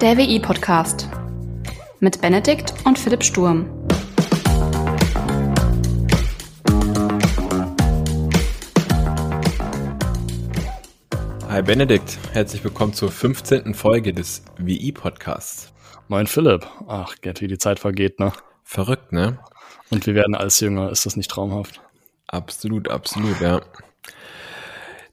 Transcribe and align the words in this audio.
Der 0.00 0.16
WI-Podcast 0.16 1.10
mit 1.98 2.22
Benedikt 2.22 2.72
und 2.86 2.98
Philipp 2.98 3.22
Sturm. 3.22 3.68
Hi 11.48 11.60
Benedikt, 11.60 12.18
herzlich 12.32 12.64
willkommen 12.64 12.94
zur 12.94 13.12
15. 13.12 13.74
Folge 13.74 14.14
des 14.14 14.42
WI-Podcasts. 14.56 15.70
Moin 16.08 16.26
Philipp. 16.26 16.66
Ach, 16.88 17.14
Gerd, 17.20 17.42
wie 17.42 17.48
die 17.48 17.58
Zeit 17.58 17.78
vergeht, 17.78 18.20
ne? 18.20 18.32
Verrückt, 18.64 19.12
ne? 19.12 19.38
Und 19.90 20.06
wir 20.06 20.14
werden 20.14 20.34
als 20.34 20.60
Jünger, 20.60 20.90
ist 20.90 21.04
das 21.04 21.16
nicht 21.16 21.30
traumhaft? 21.30 21.82
Absolut, 22.26 22.88
absolut, 22.88 23.38
ja. 23.42 23.60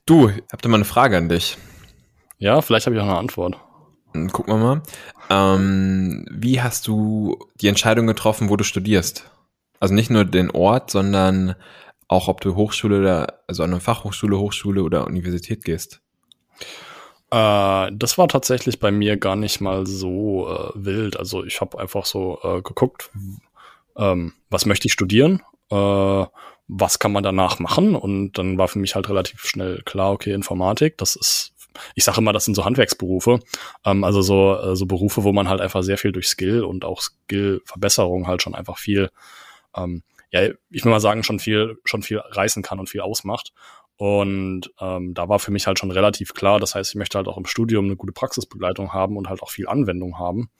Du, 0.06 0.30
ich 0.30 0.42
hab 0.50 0.62
da 0.62 0.70
mal 0.70 0.76
eine 0.76 0.86
Frage 0.86 1.18
an 1.18 1.28
dich. 1.28 1.58
Ja, 2.38 2.62
vielleicht 2.62 2.86
habe 2.86 2.96
ich 2.96 3.02
auch 3.02 3.06
eine 3.06 3.18
Antwort. 3.18 3.67
Hm, 4.18 4.32
gucken 4.32 4.54
wir 4.54 4.58
mal. 4.58 4.82
Ähm, 5.30 6.26
wie 6.30 6.60
hast 6.60 6.86
du 6.86 7.38
die 7.60 7.68
Entscheidung 7.68 8.06
getroffen, 8.06 8.48
wo 8.48 8.56
du 8.56 8.64
studierst? 8.64 9.30
Also 9.80 9.94
nicht 9.94 10.10
nur 10.10 10.24
den 10.24 10.50
Ort, 10.50 10.90
sondern 10.90 11.54
auch, 12.08 12.28
ob 12.28 12.40
du 12.40 12.56
Hochschule 12.56 13.00
oder, 13.00 13.40
also 13.46 13.62
an 13.62 13.70
eine 13.70 13.80
Fachhochschule, 13.80 14.38
Hochschule 14.38 14.82
oder 14.82 15.06
Universität 15.06 15.64
gehst. 15.64 16.00
Äh, 17.30 17.90
das 17.92 18.18
war 18.18 18.28
tatsächlich 18.28 18.80
bei 18.80 18.90
mir 18.90 19.18
gar 19.18 19.36
nicht 19.36 19.60
mal 19.60 19.86
so 19.86 20.48
äh, 20.48 20.70
wild. 20.74 21.18
Also 21.18 21.44
ich 21.44 21.60
habe 21.60 21.78
einfach 21.78 22.06
so 22.06 22.38
äh, 22.42 22.62
geguckt, 22.62 23.10
ähm, 23.96 24.32
was 24.50 24.66
möchte 24.66 24.86
ich 24.86 24.94
studieren, 24.94 25.42
äh, 25.70 26.26
was 26.68 26.98
kann 26.98 27.12
man 27.12 27.22
danach 27.22 27.58
machen 27.58 27.94
und 27.94 28.32
dann 28.32 28.58
war 28.58 28.68
für 28.68 28.78
mich 28.78 28.94
halt 28.94 29.08
relativ 29.08 29.44
schnell 29.44 29.82
klar, 29.84 30.12
okay, 30.12 30.32
Informatik, 30.32 30.98
das 30.98 31.16
ist, 31.16 31.52
ich 31.94 32.04
sage 32.04 32.18
immer, 32.18 32.32
das 32.32 32.44
sind 32.44 32.54
so 32.54 32.64
Handwerksberufe, 32.64 33.40
ähm, 33.84 34.04
also 34.04 34.22
so, 34.22 34.56
äh, 34.56 34.76
so 34.76 34.86
Berufe, 34.86 35.24
wo 35.24 35.32
man 35.32 35.48
halt 35.48 35.60
einfach 35.60 35.82
sehr 35.82 35.98
viel 35.98 36.12
durch 36.12 36.28
Skill 36.28 36.64
und 36.64 36.84
auch 36.84 37.00
Skillverbesserung 37.00 38.26
halt 38.26 38.42
schon 38.42 38.54
einfach 38.54 38.78
viel, 38.78 39.10
ähm, 39.76 40.02
ja, 40.30 40.42
ich 40.70 40.84
will 40.84 40.90
mal 40.92 41.00
sagen, 41.00 41.22
schon 41.22 41.38
viel, 41.38 41.78
schon 41.84 42.02
viel 42.02 42.18
reißen 42.18 42.62
kann 42.62 42.78
und 42.78 42.88
viel 42.88 43.00
ausmacht. 43.00 43.52
Und 43.96 44.70
ähm, 44.78 45.14
da 45.14 45.28
war 45.28 45.40
für 45.40 45.50
mich 45.50 45.66
halt 45.66 45.78
schon 45.78 45.90
relativ 45.90 46.32
klar, 46.32 46.60
das 46.60 46.74
heißt, 46.74 46.90
ich 46.90 46.94
möchte 46.96 47.18
halt 47.18 47.26
auch 47.26 47.36
im 47.36 47.46
Studium 47.46 47.86
eine 47.86 47.96
gute 47.96 48.12
Praxisbegleitung 48.12 48.92
haben 48.92 49.16
und 49.16 49.28
halt 49.28 49.42
auch 49.42 49.50
viel 49.50 49.66
Anwendung 49.66 50.18
haben. 50.18 50.50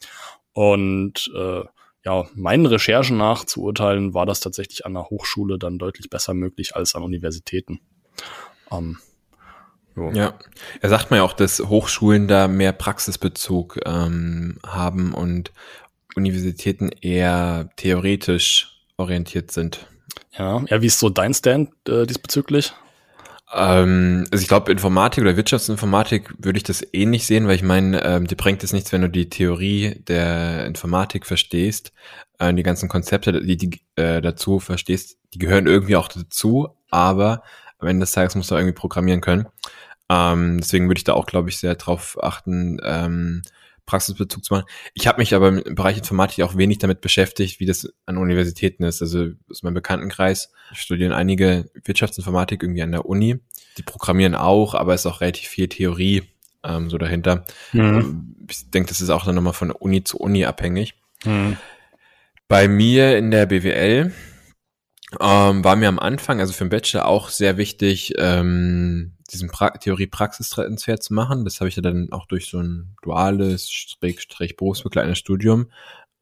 Und 0.54 1.30
äh, 1.36 1.62
ja, 2.04 2.26
meinen 2.34 2.66
Recherchen 2.66 3.16
nach 3.16 3.44
zu 3.44 3.62
urteilen, 3.62 4.14
war 4.14 4.26
das 4.26 4.40
tatsächlich 4.40 4.86
an 4.86 4.94
der 4.94 5.10
Hochschule 5.10 5.58
dann 5.58 5.78
deutlich 5.78 6.10
besser 6.10 6.34
möglich 6.34 6.74
als 6.74 6.94
an 6.94 7.02
Universitäten. 7.02 7.80
Ähm, 8.72 8.98
Ja, 10.14 10.34
er 10.80 10.88
sagt 10.88 11.10
man 11.10 11.18
ja 11.18 11.24
auch, 11.24 11.32
dass 11.32 11.60
Hochschulen 11.60 12.28
da 12.28 12.48
mehr 12.48 12.72
Praxisbezug 12.72 13.80
ähm, 13.84 14.58
haben 14.66 15.14
und 15.14 15.52
Universitäten 16.14 16.90
eher 17.00 17.70
theoretisch 17.76 18.82
orientiert 18.96 19.50
sind. 19.50 19.86
Ja, 20.36 20.62
ja, 20.68 20.82
wie 20.82 20.86
ist 20.86 20.98
so 20.98 21.08
dein 21.08 21.34
Stand 21.34 21.70
äh, 21.88 22.06
diesbezüglich? 22.06 22.72
Ähm, 23.52 24.26
also 24.30 24.42
ich 24.42 24.48
glaube, 24.48 24.70
Informatik 24.70 25.22
oder 25.22 25.36
Wirtschaftsinformatik 25.36 26.34
würde 26.38 26.58
ich 26.58 26.64
das 26.64 26.86
ähnlich 26.92 27.26
sehen, 27.26 27.46
weil 27.46 27.56
ich 27.56 27.62
meine, 27.62 28.04
ähm, 28.04 28.26
dir 28.26 28.36
bringt 28.36 28.62
es 28.62 28.72
nichts, 28.72 28.92
wenn 28.92 29.00
du 29.00 29.08
die 29.08 29.30
Theorie 29.30 30.02
der 30.06 30.66
Informatik 30.66 31.24
verstehst, 31.24 31.92
äh, 32.38 32.52
die 32.52 32.62
ganzen 32.62 32.88
Konzepte, 32.88 33.40
die, 33.40 33.56
die 33.56 33.80
äh, 33.96 34.20
dazu 34.20 34.60
verstehst, 34.60 35.18
die 35.32 35.38
gehören 35.38 35.66
irgendwie 35.66 35.96
auch 35.96 36.08
dazu, 36.08 36.68
aber 36.90 37.42
am 37.78 37.88
Ende 37.88 38.04
des 38.04 38.12
Tages 38.12 38.34
musst 38.34 38.50
du 38.50 38.54
irgendwie 38.54 38.74
programmieren 38.74 39.20
können. 39.20 39.46
Ähm, 40.10 40.58
deswegen 40.60 40.88
würde 40.88 40.98
ich 40.98 41.04
da 41.04 41.14
auch, 41.14 41.26
glaube 41.26 41.50
ich, 41.50 41.58
sehr 41.58 41.74
drauf 41.74 42.18
achten, 42.22 42.78
ähm, 42.82 43.42
Praxisbezug 43.88 44.44
zu 44.44 44.54
machen. 44.54 44.66
Ich 44.92 45.06
habe 45.06 45.18
mich 45.18 45.34
aber 45.34 45.48
im 45.48 45.74
Bereich 45.74 45.96
Informatik 45.96 46.44
auch 46.44 46.56
wenig 46.56 46.78
damit 46.78 47.00
beschäftigt, 47.00 47.58
wie 47.58 47.66
das 47.66 47.88
an 48.04 48.18
Universitäten 48.18 48.84
ist. 48.84 49.00
Also 49.00 49.28
aus 49.50 49.62
meinem 49.62 49.74
Bekanntenkreis 49.74 50.52
studieren 50.72 51.12
einige 51.12 51.70
Wirtschaftsinformatik 51.84 52.62
irgendwie 52.62 52.82
an 52.82 52.92
der 52.92 53.06
Uni. 53.06 53.38
Die 53.78 53.82
programmieren 53.82 54.34
auch, 54.34 54.74
aber 54.74 54.94
es 54.94 55.02
ist 55.02 55.06
auch 55.06 55.22
relativ 55.22 55.48
viel 55.48 55.68
Theorie 55.68 56.22
ähm, 56.64 56.90
so 56.90 56.98
dahinter. 56.98 57.44
Mhm. 57.72 57.80
Ähm, 57.80 58.36
ich 58.50 58.70
denke, 58.70 58.90
das 58.90 59.00
ist 59.00 59.10
auch 59.10 59.24
dann 59.24 59.34
nochmal 59.34 59.54
von 59.54 59.70
Uni 59.70 60.04
zu 60.04 60.18
Uni 60.18 60.44
abhängig. 60.44 60.94
Mhm. 61.24 61.56
Bei 62.46 62.68
mir 62.68 63.16
in 63.16 63.30
der 63.30 63.46
BWL 63.46 64.12
ähm, 65.20 65.64
war 65.64 65.76
mir 65.76 65.88
am 65.88 65.98
Anfang, 65.98 66.40
also 66.40 66.52
für 66.52 66.64
den 66.64 66.70
Bachelor 66.70 67.06
auch 67.06 67.30
sehr 67.30 67.56
wichtig, 67.56 68.14
ähm, 68.18 69.14
diesen 69.30 69.48
pra 69.50 69.70
Theorie-Praxistransfer 69.70 71.00
zu 71.00 71.14
machen. 71.14 71.44
Das 71.44 71.60
habe 71.60 71.68
ich 71.68 71.76
ja 71.76 71.82
dann 71.82 72.12
auch 72.12 72.26
durch 72.26 72.46
so 72.46 72.58
ein 72.58 72.96
duales, 73.02 73.70
Strich, 73.70 74.56
berufsbegleitendes 74.56 75.18
Studium 75.18 75.70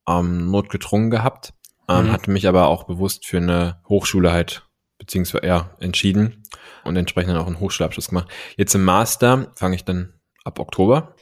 ähm, 0.09 0.51
notgedrungen 0.51 1.11
gehabt. 1.11 1.53
Ähm, 1.89 2.07
mhm. 2.07 2.13
Hatte 2.13 2.31
mich 2.31 2.49
aber 2.49 2.67
auch 2.67 2.85
bewusst 2.85 3.27
für 3.27 3.39
eine 3.39 3.81
Hochschule 3.89 4.33
halt 4.33 4.67
beziehungsweise 4.99 5.47
ja, 5.47 5.71
entschieden 5.79 6.43
und 6.85 6.97
entsprechend 6.97 7.31
dann 7.31 7.43
auch 7.43 7.47
einen 7.47 7.61
Hochschulabschluss 7.61 8.09
gemacht. 8.09 8.29
Jetzt 8.57 8.75
im 8.75 8.85
Master 8.85 9.53
fange 9.55 9.77
ich 9.77 9.85
dann 9.85 10.15
ab 10.45 10.59
Oktober 10.59 11.15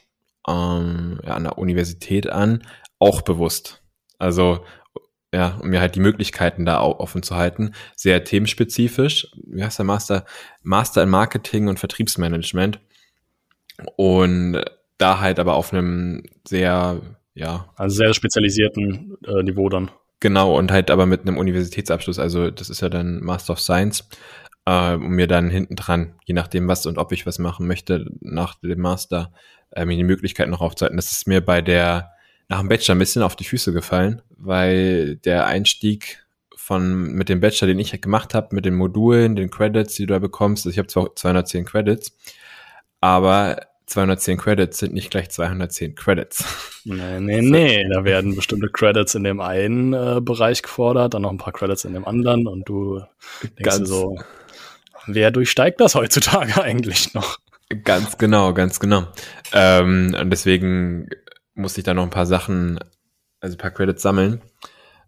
ähm, 0.49 1.21
ja, 1.25 1.35
an 1.35 1.45
der 1.45 1.59
Universität 1.59 2.29
an, 2.31 2.63
auch 2.99 3.23
bewusst. 3.23 3.83
Also 4.19 4.65
ja, 5.35 5.59
um 5.61 5.69
mir 5.69 5.81
halt 5.81 5.97
die 5.97 6.01
Möglichkeiten 6.01 6.65
da 6.65 6.81
offen 6.81 7.25
zu 7.25 7.35
halten. 7.35 7.73
Sehr 7.97 8.23
themenspezifisch. 8.23 9.27
Wie 9.47 9.65
heißt 9.65 9.79
der 9.79 9.85
Master? 9.85 10.25
Master 10.63 11.03
in 11.03 11.09
Marketing 11.09 11.67
und 11.67 11.81
Vertriebsmanagement. 11.81 12.79
Und 13.97 14.63
da 14.97 15.19
halt 15.19 15.41
aber 15.41 15.55
auf 15.55 15.73
einem 15.73 16.23
sehr, 16.47 17.01
ja. 17.35 17.69
Also 17.75 17.97
sehr 17.97 18.15
spezialisierten 18.15 19.17
äh, 19.27 19.43
Niveau 19.43 19.69
dann. 19.69 19.91
Genau, 20.21 20.57
und 20.57 20.71
halt 20.71 20.91
aber 20.91 21.05
mit 21.05 21.23
einem 21.23 21.37
Universitätsabschluss. 21.37 22.21
Also 22.21 22.53
das 22.53 22.71
ist 22.71 22.81
ja 22.81 22.89
dann 22.89 23.21
Master 23.21 23.55
of 23.55 23.61
Science. 23.61 24.09
Äh, 24.67 24.95
um 24.95 25.11
mir 25.11 25.27
dann 25.27 25.51
hinten 25.51 25.75
dran, 25.75 26.15
je 26.25 26.35
nachdem 26.35 26.69
was 26.69 26.87
und 26.87 26.97
ob 26.97 27.11
ich 27.11 27.27
was 27.27 27.41
machen 27.41 27.67
möchte, 27.67 28.07
nach 28.21 28.55
dem 28.61 28.81
Master, 28.81 29.33
äh, 29.73 29.85
mir 29.85 29.97
die 29.97 30.05
Möglichkeit 30.05 30.49
noch 30.49 30.61
aufzuhalten. 30.61 30.97
Das 30.97 31.11
ist 31.11 31.27
mir 31.27 31.45
bei 31.45 31.61
der 31.61 32.14
nach 32.55 32.61
dem 32.61 32.69
Bachelor 32.69 32.95
ein 32.95 33.01
bisschen 33.01 33.23
auf 33.23 33.35
die 33.35 33.45
Füße 33.45 33.73
gefallen, 33.73 34.23
weil 34.37 35.17
der 35.17 35.47
Einstieg 35.47 36.25
von 36.55 37.13
mit 37.13 37.29
dem 37.29 37.41
Bachelor, 37.41 37.67
den 37.67 37.81
ich 37.81 38.01
gemacht 38.01 38.33
habe, 38.33 38.55
mit 38.55 38.65
den 38.65 38.75
Modulen, 38.75 39.35
den 39.35 39.51
Credits, 39.51 39.97
die 39.97 40.07
du 40.07 40.13
da 40.13 40.21
bekommst, 40.21 40.65
also 40.65 40.73
ich 40.73 40.79
habe 40.79 40.87
zwar 40.87 41.17
210 41.17 41.65
Credits, 41.65 42.17
aber 43.01 43.61
210 43.87 44.39
Credits 44.39 44.79
sind 44.79 44.95
nicht 44.95 45.11
gleich 45.11 45.31
210 45.31 45.97
Credits. 45.97 46.45
Nee, 46.85 47.19
nee, 47.19 47.41
nee. 47.43 47.89
Da 47.93 48.05
werden 48.05 48.37
bestimmte 48.37 48.69
Credits 48.69 49.17
in 49.17 49.25
dem 49.25 49.41
einen 49.41 49.93
äh, 49.93 50.21
Bereich 50.23 50.63
gefordert, 50.63 51.15
dann 51.15 51.23
noch 51.23 51.33
ein 51.33 51.39
paar 51.39 51.53
Credits 51.53 51.85
in 51.85 51.93
dem 51.93 52.07
anderen 52.07 52.47
und 52.47 52.69
du 52.69 53.03
denkst 53.43 53.63
ganz, 53.63 53.79
dir 53.79 53.87
so, 53.87 54.19
wer 55.07 55.33
durchsteigt 55.33 55.81
das 55.81 55.97
heutzutage 55.97 56.63
eigentlich 56.63 57.15
noch? 57.15 57.39
Ganz 57.83 58.17
genau, 58.17 58.55
ganz 58.55 58.79
genau. 58.79 59.09
Ähm, 59.53 60.17
und 60.19 60.31
deswegen 60.31 61.09
musste 61.55 61.81
ich 61.81 61.85
da 61.85 61.95
noch 61.95 62.03
ein 62.03 62.11
paar 62.11 62.27
Sachen, 62.27 62.79
also 63.41 63.55
ein 63.55 63.59
paar 63.59 63.71
Credits 63.71 64.03
sammeln, 64.03 64.41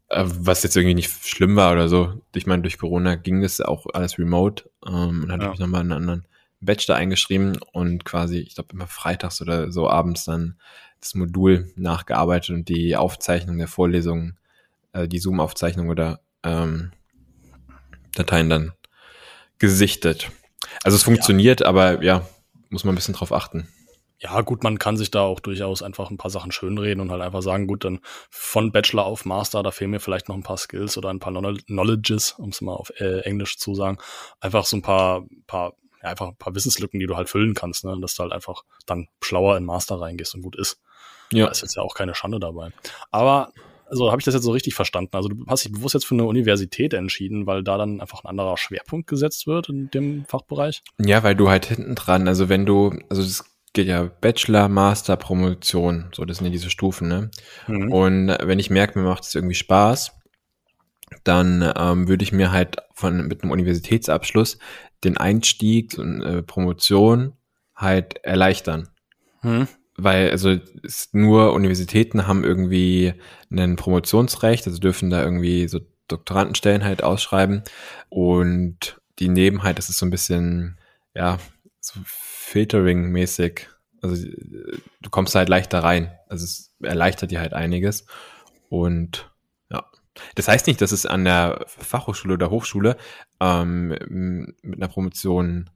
äh, 0.09 0.25
was 0.27 0.63
jetzt 0.63 0.77
irgendwie 0.77 0.95
nicht 0.95 1.11
schlimm 1.27 1.57
war 1.57 1.73
oder 1.73 1.89
so. 1.89 2.21
Ich 2.35 2.47
meine, 2.47 2.63
durch 2.63 2.79
Corona 2.79 3.17
ging 3.17 3.43
das 3.43 3.61
auch 3.61 3.87
alles 3.93 4.19
remote 4.19 4.71
ähm, 4.87 5.25
und 5.25 5.33
hatte 5.33 5.45
ja. 5.45 5.51
mich 5.51 5.59
nochmal 5.59 5.81
einen 5.81 5.93
anderen 5.93 6.27
Bachelor 6.61 6.97
eingeschrieben 6.97 7.59
und 7.73 8.05
quasi, 8.05 8.39
ich 8.39 8.55
glaube, 8.55 8.73
immer 8.73 8.87
freitags 8.87 9.43
oder 9.43 9.71
so 9.71 9.89
abends 9.89 10.25
dann 10.25 10.57
das 11.01 11.15
Modul 11.15 11.71
nachgearbeitet 11.77 12.51
und 12.51 12.69
die 12.69 12.97
Aufzeichnung 12.97 13.59
der 13.59 13.69
Vorlesungen, 13.69 14.39
äh, 14.93 15.07
die 15.07 15.19
Zoom-Aufzeichnung 15.19 15.89
oder 15.89 16.21
ähm, 16.43 16.93
Dateien 18.15 18.49
dann 18.49 18.73
gesichtet. 19.59 20.31
Also 20.83 20.97
es 20.97 21.03
funktioniert, 21.03 21.61
ja. 21.61 21.67
aber 21.67 22.03
ja, 22.03 22.27
muss 22.71 22.85
man 22.85 22.95
ein 22.95 22.97
bisschen 22.97 23.15
drauf 23.15 23.33
achten. 23.33 23.69
Ja, 24.19 24.41
gut, 24.41 24.65
man 24.65 24.79
kann 24.79 24.97
sich 24.97 25.11
da 25.11 25.23
auch 25.23 25.41
durchaus 25.41 25.83
einfach 25.83 26.11
ein 26.11 26.17
paar 26.17 26.31
Sachen 26.31 26.51
schönreden 26.51 27.01
und 27.03 27.11
halt 27.11 27.21
einfach 27.21 27.43
sagen, 27.43 27.67
gut, 27.67 27.85
dann 27.85 28.01
von 28.31 28.73
Bachelor 28.73 29.05
auf 29.05 29.27
Master, 29.27 29.63
da 29.63 29.71
fehlen 29.71 29.91
mir 29.91 30.01
vielleicht 30.01 30.29
noch 30.29 30.37
ein 30.37 30.43
paar 30.43 30.57
Skills 30.57 30.97
oder 30.97 31.11
ein 31.11 31.19
paar 31.19 31.33
Knowledges, 31.33 32.33
um 32.33 32.49
es 32.49 32.61
mal 32.63 32.75
auf 32.75 32.91
äh, 32.99 33.21
Englisch 33.21 33.59
zu 33.59 33.75
sagen. 33.75 33.99
Einfach 34.41 34.65
so 34.65 34.77
ein 34.79 34.83
paar, 34.83 35.27
paar, 35.47 35.75
ja, 36.03 36.09
einfach 36.09 36.29
ein 36.29 36.37
paar 36.37 36.55
Wissenslücken, 36.55 36.99
die 36.99 37.07
du 37.07 37.17
halt 37.17 37.29
füllen 37.29 37.55
kannst, 37.55 37.85
ne? 37.85 37.97
dass 38.01 38.15
du 38.15 38.23
halt 38.23 38.33
einfach 38.33 38.63
dann 38.87 39.09
schlauer 39.23 39.57
in 39.59 39.65
Master 39.65 40.01
reingehst 40.01 40.35
und 40.35 40.43
gut 40.43 40.57
ist. 40.57 40.81
Ja. 41.31 41.47
Da 41.47 41.51
ist 41.51 41.63
jetzt 41.63 41.77
ja 41.77 41.83
auch 41.83 41.95
keine 41.95 42.15
Schande 42.15 42.41
dabei. 42.41 42.71
Aber 43.11 43.53
also 43.89 44.11
habe 44.11 44.21
ich 44.21 44.25
das 44.25 44.35
jetzt 44.35 44.45
so 44.45 44.51
richtig 44.51 44.75
verstanden? 44.75 45.17
Also 45.17 45.29
du 45.29 45.45
hast 45.47 45.65
dich 45.65 45.73
bewusst 45.73 45.95
jetzt 45.95 46.07
für 46.07 46.15
eine 46.15 46.25
Universität 46.25 46.93
entschieden, 46.95 47.47
weil 47.47 47.63
da 47.63 47.79
dann 47.79 48.01
einfach 48.01 48.25
ein 48.25 48.29
anderer 48.29 48.57
Schwerpunkt 48.57 49.09
gesetzt 49.09 49.47
wird 49.47 49.69
in 49.69 49.91
dem 49.91 50.25
Fachbereich? 50.25 50.83
Ja, 50.99 51.23
weil 51.23 51.35
du 51.35 51.49
halt 51.49 51.67
hinten 51.67 51.95
dran, 51.95 52.29
also 52.29 52.49
wenn 52.49 52.67
du, 52.67 52.99
also 53.09 53.23
das 53.23 53.45
geht 53.77 53.87
ja 53.89 54.05
Bachelor, 54.05 54.69
Master, 54.69 55.17
Promotion. 55.17 56.09
So, 56.13 56.25
das 56.25 56.39
sind 56.39 56.47
ja 56.47 56.53
diese 56.53 56.71
Stufen, 56.71 57.09
ne? 57.09 57.31
Mhm. 57.69 57.93
Und 57.93 58.29
wenn 58.29 58.59
ich 58.59 58.71
merke, 58.71 58.99
mir 58.99 59.05
macht 59.05 59.25
es 59.25 59.35
irgendwie 59.35 59.55
Spaß, 59.55 60.13
dann 61.23 61.73
ähm, 61.77 62.09
würde 62.09 62.25
ich 62.25 62.33
mir 62.33 62.51
halt 62.51 62.79
von 62.95 63.29
mit 63.29 63.43
einem 63.43 63.53
Universitätsabschluss 63.53 64.59
den 65.05 65.19
Einstieg 65.19 65.99
und 65.99 66.23
äh, 66.23 66.43
Promotion 66.43 67.35
halt 67.77 68.25
erleichtern. 68.25 68.89
Mhm. 69.43 69.69
weil 69.97 70.31
also 70.31 70.57
nur 71.13 71.53
Universitäten 71.53 72.27
haben 72.27 72.43
irgendwie 72.43 73.13
ein 73.53 73.77
Promotionsrecht, 73.77 74.67
also 74.67 74.79
dürfen 74.79 75.11
da 75.11 75.23
irgendwie 75.23 75.69
so 75.69 75.81
Doktorandenstellen 76.09 76.83
halt 76.83 77.05
ausschreiben 77.05 77.63
und 78.09 79.01
die 79.19 79.29
nehmen 79.29 79.63
halt, 79.63 79.79
das 79.79 79.91
ist 79.91 79.99
so 79.99 80.07
ein 80.07 80.11
bisschen, 80.11 80.79
ja, 81.15 81.39
so 81.87 82.01
Filtering-mäßig. 82.05 83.69
Also 84.03 84.27
du 85.01 85.11
kommst 85.11 85.35
halt 85.35 85.49
leichter 85.49 85.81
rein. 85.81 86.13
Also 86.29 86.45
es 86.45 86.75
erleichtert 86.83 87.31
dir 87.31 87.41
halt 87.41 87.55
einiges. 87.55 88.07
Und 88.69 89.31
ja. 89.71 89.85
Das 90.35 90.49
heißt 90.49 90.67
nicht, 90.67 90.81
dass 90.81 90.93
es 90.93 91.07
an 91.07 91.25
der 91.25 91.65
Fachhochschule 91.67 92.35
oder 92.35 92.51
Hochschule 92.51 92.97
ähm, 93.41 93.89
mit 94.63 94.77
einer 94.77 94.89
Promotion 94.89 95.71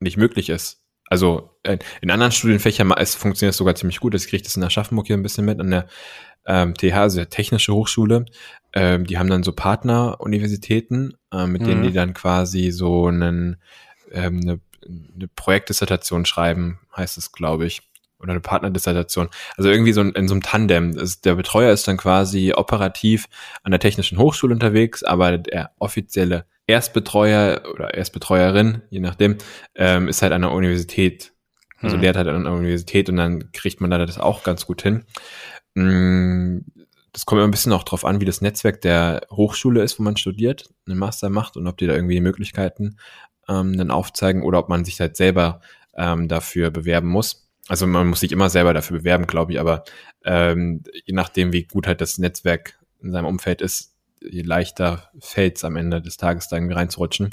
nicht 0.00 0.16
möglich 0.16 0.48
ist. 0.50 0.82
Also 1.10 1.58
äh, 1.62 1.78
in 2.00 2.10
anderen 2.10 2.32
Studienfächern 2.32 2.90
es 2.92 3.14
funktioniert 3.14 3.52
es 3.52 3.58
sogar 3.58 3.74
ziemlich 3.74 4.00
gut. 4.00 4.14
Ich 4.14 4.28
kriege 4.28 4.42
das 4.42 4.56
in 4.56 4.62
Aschaffenburg 4.62 5.06
hier 5.06 5.16
ein 5.16 5.22
bisschen 5.22 5.46
mit, 5.46 5.58
an 5.58 5.70
der 5.70 5.88
ähm, 6.46 6.74
TH, 6.74 6.94
also 6.94 7.16
der 7.16 7.30
Technische 7.30 7.72
Hochschule. 7.72 8.26
Ähm, 8.72 9.06
die 9.06 9.18
haben 9.18 9.30
dann 9.30 9.42
so 9.42 9.52
Partneruniversitäten, 9.52 11.14
äh, 11.32 11.46
mit 11.46 11.62
mhm. 11.62 11.66
denen 11.66 11.82
die 11.84 11.92
dann 11.92 12.14
quasi 12.14 12.70
so 12.70 13.06
einen, 13.06 13.56
ähm, 14.12 14.40
eine, 14.42 14.60
eine 14.88 15.28
Projektdissertation 15.28 16.24
schreiben, 16.24 16.80
heißt 16.96 17.18
es, 17.18 17.32
glaube 17.32 17.66
ich 17.66 17.82
oder 18.20 18.32
eine 18.32 18.40
Partnerdissertation. 18.40 19.28
Also 19.56 19.70
irgendwie 19.70 19.92
so 19.92 20.00
in, 20.00 20.28
so 20.28 20.34
einem 20.34 20.42
Tandem. 20.42 20.96
Das, 20.96 21.20
der 21.20 21.34
Betreuer 21.36 21.72
ist 21.72 21.86
dann 21.86 21.96
quasi 21.96 22.52
operativ 22.52 23.28
an 23.62 23.70
der 23.70 23.80
Technischen 23.80 24.18
Hochschule 24.18 24.54
unterwegs, 24.54 25.04
aber 25.04 25.38
der 25.38 25.70
offizielle 25.78 26.46
Erstbetreuer 26.66 27.62
oder 27.72 27.94
Erstbetreuerin, 27.94 28.82
je 28.90 29.00
nachdem, 29.00 29.38
ähm, 29.74 30.08
ist 30.08 30.22
halt 30.22 30.32
an 30.32 30.42
der 30.42 30.52
Universität. 30.52 31.32
Also 31.80 31.94
hm. 31.94 32.02
lehrt 32.02 32.16
halt 32.16 32.28
an 32.28 32.44
der 32.44 32.52
Universität 32.52 33.08
und 33.08 33.16
dann 33.16 33.52
kriegt 33.52 33.80
man 33.80 33.90
da 33.90 34.04
das 34.04 34.18
auch 34.18 34.42
ganz 34.42 34.66
gut 34.66 34.82
hin. 34.82 35.04
Mm, 35.74 36.58
das 37.12 37.24
kommt 37.24 37.38
immer 37.38 37.48
ein 37.48 37.52
bisschen 37.52 37.72
auch 37.72 37.84
drauf 37.84 38.04
an, 38.04 38.20
wie 38.20 38.24
das 38.24 38.40
Netzwerk 38.40 38.80
der 38.80 39.22
Hochschule 39.30 39.82
ist, 39.82 39.98
wo 39.98 40.02
man 40.02 40.16
studiert, 40.16 40.68
einen 40.86 40.98
Master 40.98 41.30
macht 41.30 41.56
und 41.56 41.66
ob 41.68 41.78
die 41.78 41.86
da 41.86 41.94
irgendwie 41.94 42.16
die 42.16 42.20
Möglichkeiten 42.20 42.96
ähm, 43.48 43.76
dann 43.76 43.90
aufzeigen 43.90 44.42
oder 44.42 44.58
ob 44.58 44.68
man 44.68 44.84
sich 44.84 45.00
halt 45.00 45.16
selber 45.16 45.60
ähm, 45.96 46.28
dafür 46.28 46.70
bewerben 46.70 47.08
muss. 47.08 47.48
Also 47.68 47.86
man 47.86 48.06
muss 48.06 48.20
sich 48.20 48.32
immer 48.32 48.48
selber 48.48 48.72
dafür 48.72 48.98
bewerben, 48.98 49.26
glaube 49.26 49.52
ich, 49.52 49.60
aber 49.60 49.84
ähm, 50.24 50.82
je 51.04 51.14
nachdem, 51.14 51.52
wie 51.52 51.64
gut 51.64 51.86
halt 51.86 52.00
das 52.00 52.18
Netzwerk 52.18 52.78
in 53.02 53.12
seinem 53.12 53.26
Umfeld 53.26 53.60
ist, 53.60 53.94
je 54.20 54.42
leichter 54.42 55.10
fällt 55.20 55.56
es 55.56 55.64
am 55.64 55.76
Ende 55.76 56.00
des 56.00 56.16
Tages 56.16 56.48
da 56.48 56.56
irgendwie 56.56 56.74
reinzurutschen. 56.74 57.30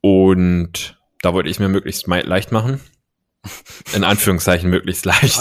Und 0.00 0.98
da 1.22 1.32
wollte 1.32 1.48
ich 1.48 1.58
mir 1.58 1.68
möglichst 1.68 2.06
leicht 2.06 2.52
machen. 2.52 2.80
In 3.94 4.02
Anführungszeichen 4.02 4.68
möglichst 4.68 5.04
leicht. 5.04 5.38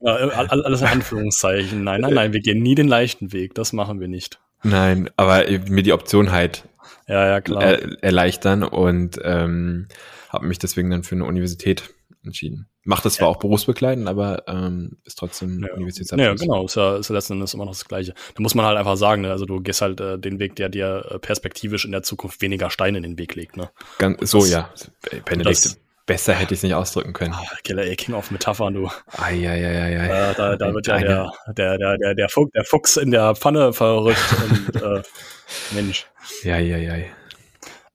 ja, 0.00 0.12
alles 0.12 0.82
in 0.82 0.86
Anführungszeichen. 0.86 1.82
Nein, 1.82 2.02
nein, 2.02 2.14
nein, 2.14 2.32
wir 2.34 2.40
gehen 2.40 2.62
nie 2.62 2.74
den 2.74 2.88
leichten 2.88 3.32
Weg. 3.32 3.54
Das 3.54 3.72
machen 3.72 4.00
wir 4.00 4.08
nicht. 4.08 4.38
Nein, 4.62 5.10
aber 5.16 5.44
mir 5.68 5.82
die 5.82 5.92
Option 5.92 6.30
halt 6.30 6.68
ja, 7.08 7.26
ja, 7.26 7.40
klar. 7.40 7.62
Er, 7.62 8.02
erleichtern 8.02 8.62
und 8.62 9.18
ähm, 9.22 9.88
habe 10.28 10.46
mich 10.46 10.58
deswegen 10.58 10.90
dann 10.90 11.02
für 11.02 11.14
eine 11.14 11.24
Universität 11.24 11.90
entschieden. 12.24 12.68
Macht 12.84 13.04
das 13.04 13.14
zwar 13.14 13.28
ja. 13.28 13.34
auch 13.34 13.38
berufsbegleitend, 13.38 14.08
aber 14.08 14.44
ähm, 14.48 14.98
ist 15.04 15.18
trotzdem 15.18 15.64
ja. 15.64 15.72
Universitätsabschluss. 15.74 16.40
Ja, 16.40 16.46
genau, 16.46 16.64
ist 16.64 16.74
ja, 16.74 16.96
ist 16.96 17.08
ja 17.08 17.14
letzten 17.14 17.34
Endes 17.34 17.54
immer 17.54 17.64
noch 17.64 17.72
das 17.72 17.84
Gleiche. 17.84 18.14
Da 18.34 18.42
muss 18.42 18.54
man 18.54 18.66
halt 18.66 18.76
einfach 18.76 18.96
sagen, 18.96 19.22
ne? 19.22 19.30
also 19.30 19.44
du 19.44 19.60
gehst 19.60 19.82
halt 19.82 20.00
äh, 20.00 20.18
den 20.18 20.38
Weg, 20.38 20.56
der 20.56 20.68
dir 20.68 21.06
äh, 21.10 21.18
perspektivisch 21.18 21.84
in 21.84 21.92
der 21.92 22.02
Zukunft 22.02 22.40
weniger 22.42 22.70
Steine 22.70 22.98
in 22.98 23.02
den 23.04 23.18
Weg 23.18 23.34
legt. 23.34 23.56
Ne? 23.56 23.70
Ganz, 23.98 24.30
so, 24.30 24.40
das, 24.40 24.50
ja. 24.50 24.72
Benedikt, 25.24 25.78
besser 26.06 26.34
hätte 26.34 26.54
ich 26.54 26.58
es 26.58 26.62
nicht 26.62 26.74
ausdrücken 26.74 27.12
können. 27.12 27.34
Ah, 27.34 27.44
Killer, 27.64 27.84
ey, 27.84 27.96
King 27.96 28.14
of 28.14 28.30
Metaphern, 28.30 28.74
du. 28.74 28.88
Ai, 29.16 29.48
ai, 29.48 29.66
ai, 29.66 30.00
ai. 30.00 30.30
Äh, 30.30 30.34
da, 30.34 30.56
da 30.56 30.74
wird 30.74 30.86
ja 30.86 30.98
der, 30.98 31.32
der, 31.48 31.78
der, 31.78 31.98
der, 31.98 32.14
der, 32.14 32.28
Fuchs, 32.28 32.52
der 32.52 32.64
Fuchs 32.64 32.96
in 32.96 33.10
der 33.10 33.34
Pfanne 33.34 33.72
verrückt 33.72 34.20
und 34.74 34.82
äh, 34.82 35.02
Mensch. 35.72 36.06
Ja, 36.42 36.58
ja, 36.58 36.76
ja. 36.76 37.04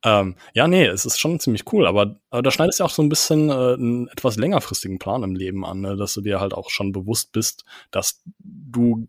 Ähm, 0.03 0.35
ja, 0.53 0.67
nee, 0.67 0.85
es 0.85 1.05
ist 1.05 1.19
schon 1.19 1.39
ziemlich 1.39 1.71
cool, 1.73 1.87
aber, 1.87 2.19
aber 2.29 2.41
da 2.41 2.51
schneidest 2.51 2.79
du 2.79 2.83
auch 2.83 2.91
so 2.91 3.01
ein 3.01 3.09
bisschen 3.09 3.49
äh, 3.49 3.73
einen 3.73 4.07
etwas 4.09 4.37
längerfristigen 4.37 4.99
Plan 4.99 5.23
im 5.23 5.35
Leben 5.35 5.65
an, 5.65 5.81
ne? 5.81 5.97
dass 5.97 6.13
du 6.13 6.21
dir 6.21 6.39
halt 6.39 6.53
auch 6.53 6.69
schon 6.69 6.91
bewusst 6.91 7.31
bist, 7.31 7.65
dass 7.91 8.21
du 8.39 9.07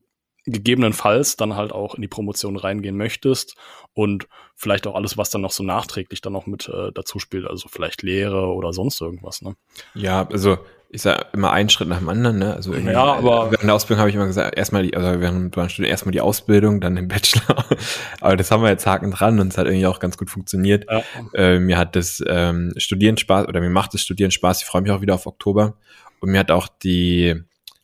gegebenenfalls 0.50 1.36
dann 1.36 1.56
halt 1.56 1.72
auch 1.72 1.94
in 1.94 2.02
die 2.02 2.08
Promotion 2.08 2.56
reingehen 2.56 2.96
möchtest 2.96 3.56
und 3.94 4.26
vielleicht 4.54 4.86
auch 4.86 4.94
alles, 4.94 5.16
was 5.16 5.30
dann 5.30 5.40
noch 5.40 5.50
so 5.50 5.62
nachträglich 5.62 6.20
dann 6.20 6.32
noch 6.32 6.46
mit 6.46 6.68
äh, 6.68 6.92
dazu 6.92 7.18
spielt, 7.18 7.46
also 7.46 7.68
vielleicht 7.68 8.02
Lehre 8.02 8.46
oder 8.52 8.72
sonst 8.72 9.00
irgendwas. 9.00 9.42
Ne? 9.42 9.56
Ja, 9.94 10.26
also 10.28 10.58
ich 10.90 11.02
sage 11.02 11.26
immer 11.32 11.52
einen 11.52 11.68
Schritt 11.68 11.88
nach 11.88 11.98
dem 11.98 12.08
anderen, 12.08 12.38
ne? 12.38 12.54
Also 12.54 12.74
ja, 12.74 13.04
aber 13.04 13.50
während 13.50 13.64
der 13.64 13.74
Ausbildung 13.74 14.00
habe 14.00 14.08
ich 14.08 14.16
immer 14.16 14.26
gesagt, 14.26 14.56
erstmal 14.56 14.84
die, 14.84 14.96
also 14.96 15.20
während 15.20 15.54
meinem 15.54 15.68
Studium 15.68 15.90
erstmal 15.90 16.12
die 16.12 16.22
Ausbildung, 16.22 16.80
dann 16.80 16.96
den 16.96 17.08
Bachelor. 17.08 17.66
aber 18.20 18.36
das 18.36 18.50
haben 18.50 18.62
wir 18.62 18.70
jetzt 18.70 18.86
Haken 18.86 19.10
dran 19.10 19.38
und 19.38 19.48
es 19.52 19.58
hat 19.58 19.66
irgendwie 19.66 19.86
auch 19.86 20.00
ganz 20.00 20.16
gut 20.16 20.30
funktioniert. 20.30 20.86
Ja. 20.90 21.02
Äh, 21.34 21.58
mir 21.58 21.76
hat 21.76 21.94
das 21.94 22.22
ähm, 22.26 22.72
Studieren 22.78 23.18
Spaß 23.18 23.48
oder 23.48 23.60
mir 23.60 23.68
macht 23.68 23.92
das 23.92 24.00
Studieren 24.00 24.30
Spaß. 24.30 24.62
Ich 24.62 24.66
freue 24.66 24.80
mich 24.80 24.90
auch 24.90 25.02
wieder 25.02 25.14
auf 25.14 25.26
Oktober 25.26 25.74
und 26.20 26.30
mir 26.30 26.38
hat 26.38 26.50
auch 26.50 26.68
die 26.68 27.34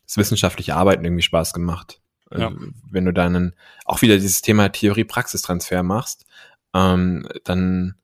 das 0.06 0.16
wissenschaftliche 0.16 0.74
Arbeiten 0.74 1.04
irgendwie 1.04 1.22
Spaß 1.22 1.52
gemacht. 1.52 2.00
Also, 2.30 2.44
ja. 2.44 2.52
Wenn 2.90 3.04
du 3.04 3.12
dann 3.12 3.54
auch 3.84 4.02
wieder 4.02 4.14
dieses 4.14 4.42
Thema 4.42 4.70
Theorie-Praxistransfer 4.70 5.82
machst, 5.82 6.26
ähm, 6.74 7.28
dann 7.44 7.94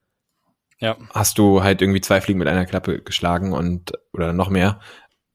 ja. 0.79 0.97
hast 1.11 1.39
du 1.39 1.63
halt 1.63 1.83
irgendwie 1.83 2.01
zwei 2.01 2.21
Fliegen 2.21 2.39
mit 2.39 2.49
einer 2.49 2.67
Klappe 2.67 3.01
geschlagen 3.01 3.53
und 3.53 3.93
oder 4.13 4.33
noch 4.33 4.49
mehr. 4.49 4.81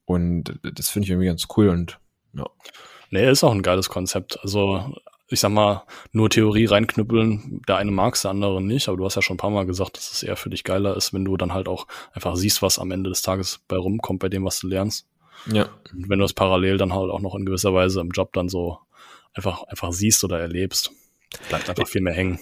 Und 0.06 0.60
das 0.64 0.90
finde 0.90 1.06
ich 1.06 1.12
irgendwie 1.12 1.28
ganz 1.28 1.48
cool 1.58 1.70
und 1.70 2.00
ja. 2.34 2.46
Nee, 3.12 3.30
ist 3.30 3.44
auch 3.44 3.54
ein 3.54 3.62
geiles 3.62 3.90
Konzept. 3.90 4.40
Also 4.42 4.94
ich 5.28 5.40
sag 5.40 5.50
mal, 5.50 5.84
nur 6.12 6.30
Theorie 6.30 6.66
reinknüppeln, 6.66 7.62
der 7.68 7.78
eine 7.78 7.92
mag 7.92 8.14
es, 8.14 8.22
der 8.22 8.32
andere 8.32 8.62
nicht, 8.62 8.88
aber 8.88 8.98
du 8.98 9.06
hast 9.06 9.16
ja 9.16 9.22
schon 9.22 9.36
ein 9.36 9.40
paar 9.40 9.50
Mal 9.50 9.66
gesagt, 9.66 9.98
dass 9.98 10.12
es 10.12 10.22
eher 10.22 10.36
für 10.36 10.50
dich 10.50 10.64
geiler 10.64 10.96
ist, 10.96 11.14
wenn 11.14 11.26
du 11.26 11.36
dann 11.36 11.54
halt 11.54 11.68
auch 11.68 11.88
einfach 12.14 12.36
siehst, 12.36 12.62
was 12.62 12.78
am 12.78 12.92
Ende 12.92 13.10
des 13.10 13.24
Tages 13.24 13.60
bei 13.68 13.78
rumkommt, 13.78 14.20
bei 14.20 14.30
dem, 14.30 14.46
was 14.46 14.60
du 14.60 14.68
lernst. 14.68 15.08
Ja. 15.52 15.70
Und 15.94 16.10
wenn 16.10 16.20
du 16.20 16.26
es 16.26 16.34
parallel 16.34 16.78
dann 16.78 16.94
halt 16.94 17.12
auch 17.12 17.22
noch 17.22 17.36
in 17.36 17.46
gewisser 17.46 17.74
Weise 17.74 18.02
im 18.02 18.12
Job 18.12 18.34
dann 18.34 18.50
so 18.50 18.80
einfach, 19.34 19.64
einfach 19.64 19.92
siehst 19.92 20.24
oder 20.24 20.40
erlebst, 20.40 20.92
bleibt 21.50 21.70
einfach 21.70 21.88
viel 21.88 22.02
mehr 22.02 22.14
hängen. 22.14 22.40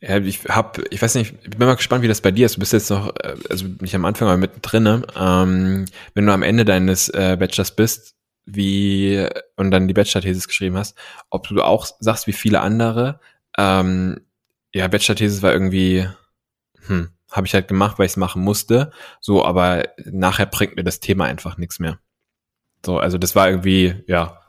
Ja, 0.00 0.18
ich 0.18 0.44
hab, 0.44 0.80
ich 0.92 1.00
weiß 1.00 1.14
nicht, 1.14 1.34
ich 1.42 1.50
bin 1.50 1.66
mal 1.66 1.74
gespannt, 1.74 2.02
wie 2.02 2.08
das 2.08 2.20
bei 2.20 2.30
dir 2.30 2.46
ist. 2.46 2.56
Du 2.56 2.60
bist 2.60 2.72
jetzt 2.72 2.90
noch, 2.90 3.14
äh, 3.16 3.34
also 3.48 3.66
nicht 3.80 3.94
am 3.94 4.04
Anfang, 4.04 4.28
aber 4.28 4.36
mittendrin. 4.36 4.82
Ne? 4.82 5.02
Ähm, 5.18 5.86
wenn 6.14 6.26
du 6.26 6.32
am 6.32 6.42
Ende 6.42 6.64
deines 6.64 7.08
äh, 7.08 7.36
Bachelors 7.38 7.74
bist, 7.74 8.14
wie 8.44 9.26
und 9.56 9.70
dann 9.70 9.88
die 9.88 9.94
Bachelor-Thesis 9.94 10.46
geschrieben 10.46 10.76
hast, 10.76 10.96
ob 11.30 11.48
du 11.48 11.62
auch 11.62 11.86
sagst, 11.98 12.26
wie 12.26 12.32
viele 12.32 12.60
andere, 12.60 13.20
ähm, 13.58 14.20
ja, 14.72 14.86
Bachelor-Thesis 14.86 15.42
war 15.42 15.52
irgendwie, 15.52 16.06
hm, 16.86 17.10
habe 17.32 17.46
ich 17.46 17.54
halt 17.54 17.66
gemacht, 17.66 17.98
weil 17.98 18.06
ich 18.06 18.12
es 18.12 18.16
machen 18.16 18.42
musste. 18.42 18.92
So, 19.20 19.44
aber 19.44 19.88
nachher 20.04 20.46
bringt 20.46 20.76
mir 20.76 20.84
das 20.84 21.00
Thema 21.00 21.24
einfach 21.24 21.56
nichts 21.56 21.80
mehr. 21.80 21.98
So, 22.84 22.98
also 22.98 23.18
das 23.18 23.34
war 23.34 23.48
irgendwie, 23.48 23.94
ja, 24.06 24.40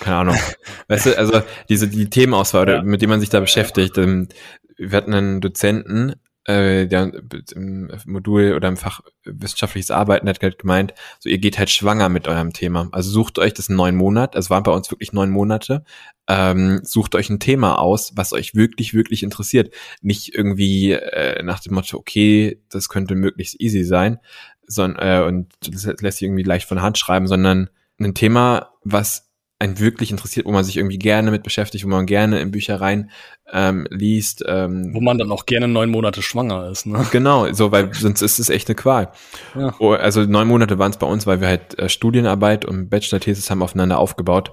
keine 0.00 0.16
Ahnung. 0.16 0.36
weißt 0.88 1.06
du, 1.06 1.18
also 1.18 1.42
diese 1.68 1.88
die 1.88 2.10
Themenauswahl, 2.10 2.68
ja. 2.68 2.82
mit 2.82 3.02
dem 3.02 3.10
man 3.10 3.20
sich 3.20 3.30
da 3.30 3.40
beschäftigt. 3.40 3.98
Ähm, 3.98 4.28
wir 4.76 4.96
hatten 4.96 5.14
einen 5.14 5.40
Dozenten, 5.40 6.16
äh, 6.46 6.86
der 6.86 7.12
im 7.54 7.90
Modul 8.06 8.54
oder 8.54 8.68
im 8.68 8.76
Fach 8.76 9.00
wissenschaftliches 9.24 9.90
Arbeiten 9.90 10.28
hat 10.28 10.42
halt 10.42 10.58
gemeint, 10.58 10.94
so 11.18 11.28
ihr 11.28 11.38
geht 11.38 11.58
halt 11.58 11.70
schwanger 11.70 12.08
mit 12.08 12.28
eurem 12.28 12.52
Thema. 12.52 12.88
Also 12.92 13.10
sucht 13.10 13.38
euch 13.38 13.52
das 13.52 13.68
neun 13.68 13.96
Monat, 13.96 14.36
es 14.36 14.48
waren 14.48 14.62
bei 14.62 14.70
uns 14.70 14.90
wirklich 14.90 15.12
neun 15.12 15.30
Monate, 15.30 15.84
ähm, 16.28 16.80
sucht 16.84 17.16
euch 17.16 17.30
ein 17.30 17.40
Thema 17.40 17.78
aus, 17.78 18.12
was 18.14 18.32
euch 18.32 18.54
wirklich, 18.54 18.94
wirklich 18.94 19.24
interessiert. 19.24 19.74
Nicht 20.02 20.34
irgendwie 20.34 20.92
äh, 20.92 21.42
nach 21.42 21.60
dem 21.60 21.74
Motto, 21.74 21.96
okay, 21.98 22.62
das 22.68 22.88
könnte 22.88 23.16
möglichst 23.16 23.60
easy 23.60 23.82
sein, 23.82 24.18
sondern 24.66 25.22
äh, 25.22 25.26
und 25.26 25.48
das 25.60 25.84
lässt 26.00 26.18
sich 26.18 26.26
irgendwie 26.26 26.42
leicht 26.42 26.68
von 26.68 26.82
Hand 26.82 26.98
schreiben, 26.98 27.26
sondern 27.26 27.70
ein 27.98 28.14
Thema, 28.14 28.70
was 28.84 29.26
einen 29.58 29.78
wirklich 29.78 30.10
interessiert, 30.10 30.44
wo 30.44 30.52
man 30.52 30.64
sich 30.64 30.76
irgendwie 30.76 30.98
gerne 30.98 31.30
mit 31.30 31.42
beschäftigt, 31.42 31.84
wo 31.84 31.88
man 31.88 32.04
gerne 32.04 32.40
in 32.40 32.50
Büchereien 32.50 33.10
ähm, 33.50 33.86
liest. 33.90 34.44
Ähm, 34.46 34.92
wo 34.92 35.00
man 35.00 35.16
dann 35.16 35.32
auch 35.32 35.46
gerne 35.46 35.66
neun 35.66 35.90
Monate 35.90 36.20
schwanger 36.20 36.68
ist. 36.68 36.84
Ne? 36.84 37.06
Genau, 37.10 37.50
so, 37.52 37.72
weil 37.72 37.94
sonst 37.94 38.20
ist 38.20 38.38
es 38.38 38.50
echt 38.50 38.68
eine 38.68 38.74
Qual. 38.74 39.12
Ja. 39.54 39.74
Oh, 39.78 39.92
also 39.92 40.24
neun 40.24 40.48
Monate 40.48 40.78
waren 40.78 40.90
es 40.90 40.98
bei 40.98 41.06
uns, 41.06 41.26
weil 41.26 41.40
wir 41.40 41.48
halt 41.48 41.78
äh, 41.78 41.88
Studienarbeit 41.88 42.66
und 42.66 42.90
Bachelor-Thesis 42.90 43.50
haben 43.50 43.62
aufeinander 43.62 43.98
aufgebaut. 43.98 44.52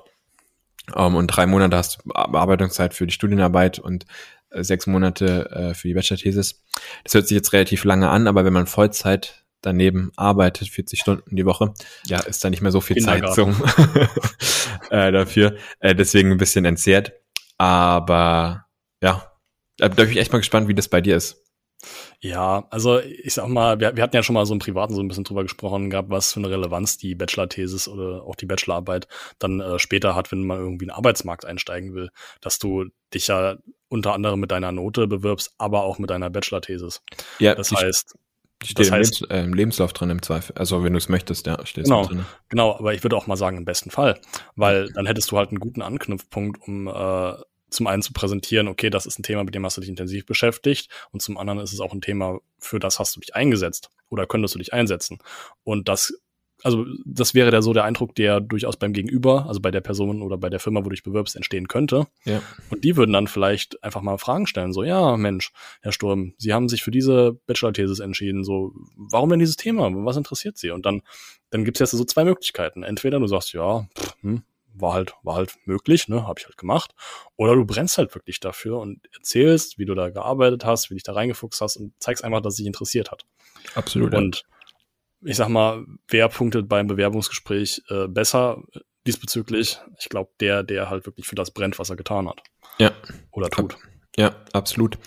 Um, 0.93 1.01
ähm, 1.05 1.15
und 1.15 1.27
drei 1.27 1.47
Monate 1.47 1.77
hast 1.77 1.99
du 2.03 2.09
Bearbeitungszeit 2.09 2.93
für 2.93 3.07
die 3.07 3.13
Studienarbeit 3.13 3.79
und 3.79 4.05
äh, 4.51 4.63
sechs 4.63 4.87
Monate 4.87 5.49
äh, 5.51 5.73
für 5.73 5.89
die 5.89 5.93
Bachelor-Thesis. 5.95 6.63
Das 7.03 7.13
hört 7.13 7.27
sich 7.27 7.35
jetzt 7.35 7.51
relativ 7.51 7.83
lange 7.83 8.09
an, 8.09 8.27
aber 8.27 8.45
wenn 8.45 8.53
man 8.53 8.67
Vollzeit 8.67 9.42
daneben 9.63 10.11
arbeitet, 10.15 10.67
40 10.67 10.99
Stunden 10.99 11.35
die 11.35 11.45
Woche, 11.45 11.73
ja, 12.05 12.19
ist 12.19 12.43
da 12.43 12.49
nicht 12.49 12.61
mehr 12.61 12.71
so 12.71 12.81
viel 12.81 12.97
Zeit 13.01 13.33
zum, 13.33 13.51
äh, 14.91 15.11
dafür. 15.11 15.55
Äh, 15.79 15.95
deswegen 15.95 16.31
ein 16.31 16.37
bisschen 16.37 16.65
entzerrt. 16.65 17.13
Aber 17.57 18.65
ja, 19.01 19.31
da 19.77 19.87
bin 19.87 20.09
ich 20.09 20.17
echt 20.17 20.31
mal 20.31 20.39
gespannt, 20.39 20.67
wie 20.67 20.75
das 20.75 20.87
bei 20.87 21.01
dir 21.01 21.17
ist. 21.17 21.43
Ja, 22.19 22.67
also 22.69 22.99
ich 22.99 23.33
sag 23.33 23.47
mal, 23.47 23.79
wir, 23.79 23.95
wir 23.95 24.03
hatten 24.03 24.15
ja 24.15 24.23
schon 24.23 24.35
mal 24.35 24.45
so 24.45 24.53
im 24.53 24.59
Privaten 24.59 24.93
so 24.93 25.01
ein 25.01 25.07
bisschen 25.07 25.25
drüber 25.25 25.43
gesprochen 25.43 25.89
gehabt, 25.89 26.09
was 26.09 26.31
für 26.31 26.39
eine 26.39 26.49
Relevanz 26.49 26.97
die 26.97 27.15
Bachelor-Thesis 27.15 27.87
oder 27.89 28.23
auch 28.23 28.35
die 28.35 28.45
Bachelorarbeit 28.45 29.07
dann 29.39 29.59
äh, 29.59 29.79
später 29.79 30.15
hat, 30.15 30.31
wenn 30.31 30.45
man 30.45 30.59
irgendwie 30.59 30.85
in 30.85 30.89
den 30.89 30.95
Arbeitsmarkt 30.95 31.43
einsteigen 31.43 31.93
will, 31.93 32.09
dass 32.39 32.59
du 32.59 32.85
dich 33.13 33.27
ja 33.27 33.57
unter 33.89 34.13
anderem 34.13 34.39
mit 34.39 34.51
deiner 34.51 34.71
Note 34.71 35.07
bewirbst, 35.07 35.53
aber 35.57 35.83
auch 35.83 35.99
mit 35.99 36.09
deiner 36.09 36.29
Bachelor-Thesis. 36.29 37.01
Ja, 37.39 37.55
das 37.55 37.71
heißt, 37.71 38.15
steht 38.63 38.79
das 38.79 38.87
im, 38.87 38.93
heißt- 38.95 39.21
Lebens, 39.21 39.21
äh, 39.31 39.43
im 39.43 39.53
Lebenslauf 39.53 39.93
drin 39.93 40.09
im 40.09 40.21
Zweifel. 40.21 40.55
Also 40.57 40.83
wenn 40.83 40.93
du 40.93 40.97
es 40.97 41.09
möchtest, 41.09 41.45
ja, 41.47 41.63
steht 41.65 41.83
es 41.85 41.89
Genau. 41.89 42.05
drin. 42.05 42.25
Genau, 42.49 42.75
aber 42.77 42.93
ich 42.93 43.03
würde 43.03 43.15
auch 43.17 43.27
mal 43.27 43.35
sagen, 43.37 43.57
im 43.57 43.65
besten 43.65 43.91
Fall. 43.91 44.19
Weil 44.55 44.89
dann 44.93 45.05
hättest 45.05 45.31
du 45.31 45.37
halt 45.37 45.49
einen 45.49 45.59
guten 45.59 45.81
Anknüpfpunkt, 45.81 46.61
um 46.67 46.87
äh, 46.87 47.33
zum 47.69 47.87
einen 47.87 48.03
zu 48.03 48.13
präsentieren, 48.13 48.67
okay, 48.67 48.89
das 48.91 49.05
ist 49.07 49.17
ein 49.19 49.23
Thema, 49.23 49.43
mit 49.43 49.55
dem 49.55 49.65
hast 49.65 49.77
du 49.77 49.81
dich 49.81 49.89
intensiv 49.89 50.25
beschäftigt 50.27 50.89
und 51.11 51.21
zum 51.21 51.37
anderen 51.37 51.59
ist 51.59 51.73
es 51.73 51.79
auch 51.79 51.91
ein 51.91 52.01
Thema, 52.01 52.37
für 52.59 52.79
das 52.79 52.99
hast 52.99 53.15
du 53.15 53.19
dich 53.19 53.33
eingesetzt 53.35 53.89
oder 54.09 54.27
könntest 54.27 54.53
du 54.53 54.59
dich 54.59 54.73
einsetzen. 54.73 55.17
Und 55.63 55.87
das, 55.89 56.13
also 56.63 56.85
das 57.05 57.33
wäre 57.33 57.51
der 57.51 57.61
so 57.61 57.73
der 57.73 57.83
Eindruck, 57.83 58.15
der 58.15 58.39
durchaus 58.39 58.77
beim 58.77 58.93
Gegenüber, 58.93 59.45
also 59.47 59.59
bei 59.59 59.69
der 59.69 59.81
Person 59.81 60.21
oder 60.21 60.37
bei 60.37 60.49
der 60.49 60.59
Firma, 60.59 60.79
wo 60.79 60.83
du 60.85 60.91
dich 60.91 61.03
bewirbst, 61.03 61.35
entstehen 61.35 61.67
könnte. 61.67 62.07
Ja. 62.23 62.41
Und 62.69 62.83
die 62.83 62.95
würden 62.95 63.11
dann 63.11 63.27
vielleicht 63.27 63.83
einfach 63.83 64.01
mal 64.01 64.17
Fragen 64.17 64.47
stellen, 64.47 64.73
so, 64.73 64.83
ja, 64.83 65.17
Mensch, 65.17 65.51
Herr 65.81 65.91
Sturm, 65.91 66.33
Sie 66.37 66.53
haben 66.53 66.69
sich 66.69 66.81
für 66.81 66.91
diese 66.91 67.33
Bachelor-Thesis 67.45 67.99
entschieden, 67.99 68.43
so, 68.43 68.71
warum 68.95 69.29
denn 69.29 69.39
dieses 69.39 69.57
Thema? 69.57 69.89
Was 70.05 70.17
interessiert 70.17 70.57
Sie? 70.57 70.71
Und 70.71 70.85
dann, 70.85 71.01
dann 71.49 71.65
gibt's 71.65 71.81
jetzt 71.81 71.91
so 71.91 72.05
zwei 72.05 72.23
Möglichkeiten. 72.23 72.83
Entweder 72.83 73.19
du 73.19 73.27
sagst, 73.27 73.53
ja, 73.53 73.87
pff, 73.97 74.15
hm, 74.21 74.43
war 74.73 74.93
halt, 74.93 75.13
war 75.23 75.35
halt 75.35 75.55
möglich, 75.65 76.07
ne, 76.07 76.25
habe 76.27 76.39
ich 76.39 76.45
halt 76.45 76.57
gemacht. 76.57 76.95
Oder 77.35 77.55
du 77.55 77.65
brennst 77.65 77.97
halt 77.97 78.15
wirklich 78.15 78.39
dafür 78.39 78.79
und 78.79 79.01
erzählst, 79.13 79.77
wie 79.77 79.85
du 79.85 79.95
da 79.95 80.09
gearbeitet 80.09 80.65
hast, 80.65 80.89
wie 80.89 80.95
dich 80.95 81.03
da 81.03 81.13
reingefuchst 81.13 81.61
hast 81.61 81.77
und 81.77 81.93
zeigst 81.99 82.23
einfach, 82.23 82.41
dass 82.41 82.53
es 82.53 82.57
dich 82.57 82.67
interessiert 82.67 83.11
hat. 83.11 83.25
Absolut. 83.75 84.13
Und 84.13 84.43
ich 85.25 85.37
sag 85.37 85.49
mal, 85.49 85.85
wer 86.07 86.29
punktet 86.29 86.67
beim 86.67 86.87
Bewerbungsgespräch 86.87 87.83
äh, 87.89 88.07
besser 88.07 88.63
diesbezüglich? 89.05 89.79
Ich 89.99 90.09
glaube, 90.09 90.31
der, 90.39 90.63
der 90.63 90.89
halt 90.89 91.05
wirklich 91.05 91.27
für 91.27 91.35
das 91.35 91.51
brennt, 91.51 91.79
was 91.79 91.89
er 91.89 91.95
getan 91.95 92.27
hat. 92.27 92.41
Ja. 92.79 92.91
Oder 93.31 93.49
tut. 93.49 93.77
Ja, 94.17 94.35
absolut. 94.53 94.97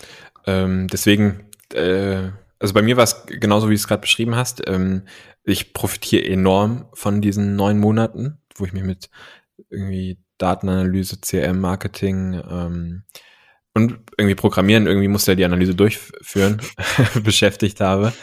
Ähm, 0.45 0.87
deswegen, 0.87 1.49
äh, 1.73 2.29
also 2.59 2.73
bei 2.73 2.81
mir 2.81 2.97
war 2.97 3.03
es 3.03 3.25
genauso, 3.25 3.67
wie 3.67 3.73
du 3.73 3.79
es 3.79 3.87
gerade 3.87 4.01
beschrieben 4.01 4.35
hast. 4.35 4.67
Ähm, 4.67 5.03
ich 5.43 5.73
profitiere 5.73 6.25
enorm 6.25 6.89
von 6.93 7.21
diesen 7.21 7.55
neun 7.55 7.79
Monaten, 7.79 8.41
wo 8.55 8.65
ich 8.65 8.73
mich 8.73 8.83
mit 8.83 9.09
irgendwie 9.69 10.19
Datenanalyse, 10.37 11.19
CRM-Marketing 11.21 12.41
ähm, 12.49 13.03
und 13.73 13.99
irgendwie 14.17 14.35
Programmieren, 14.35 14.87
irgendwie 14.87 15.07
musste 15.07 15.31
ja 15.31 15.35
die 15.35 15.45
Analyse 15.45 15.75
durchführen, 15.75 16.61
beschäftigt 17.23 17.79
habe. 17.79 18.13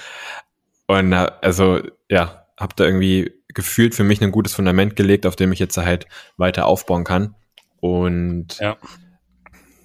Und 0.87 1.13
äh, 1.13 1.31
also, 1.41 1.81
ja, 2.11 2.47
habe 2.59 2.75
da 2.77 2.85
irgendwie 2.85 3.33
gefühlt 3.49 3.95
für 3.95 4.05
mich 4.05 4.23
ein 4.23 4.33
gutes 4.33 4.55
Fundament 4.55 4.97
gelegt, 4.97 5.27
auf 5.27 5.37
dem 5.37 5.53
ich 5.53 5.59
jetzt 5.59 5.77
halt 5.77 6.07
weiter 6.37 6.67
aufbauen 6.67 7.05
kann. 7.05 7.35
Und 7.81 8.59
Ja. 8.59 8.77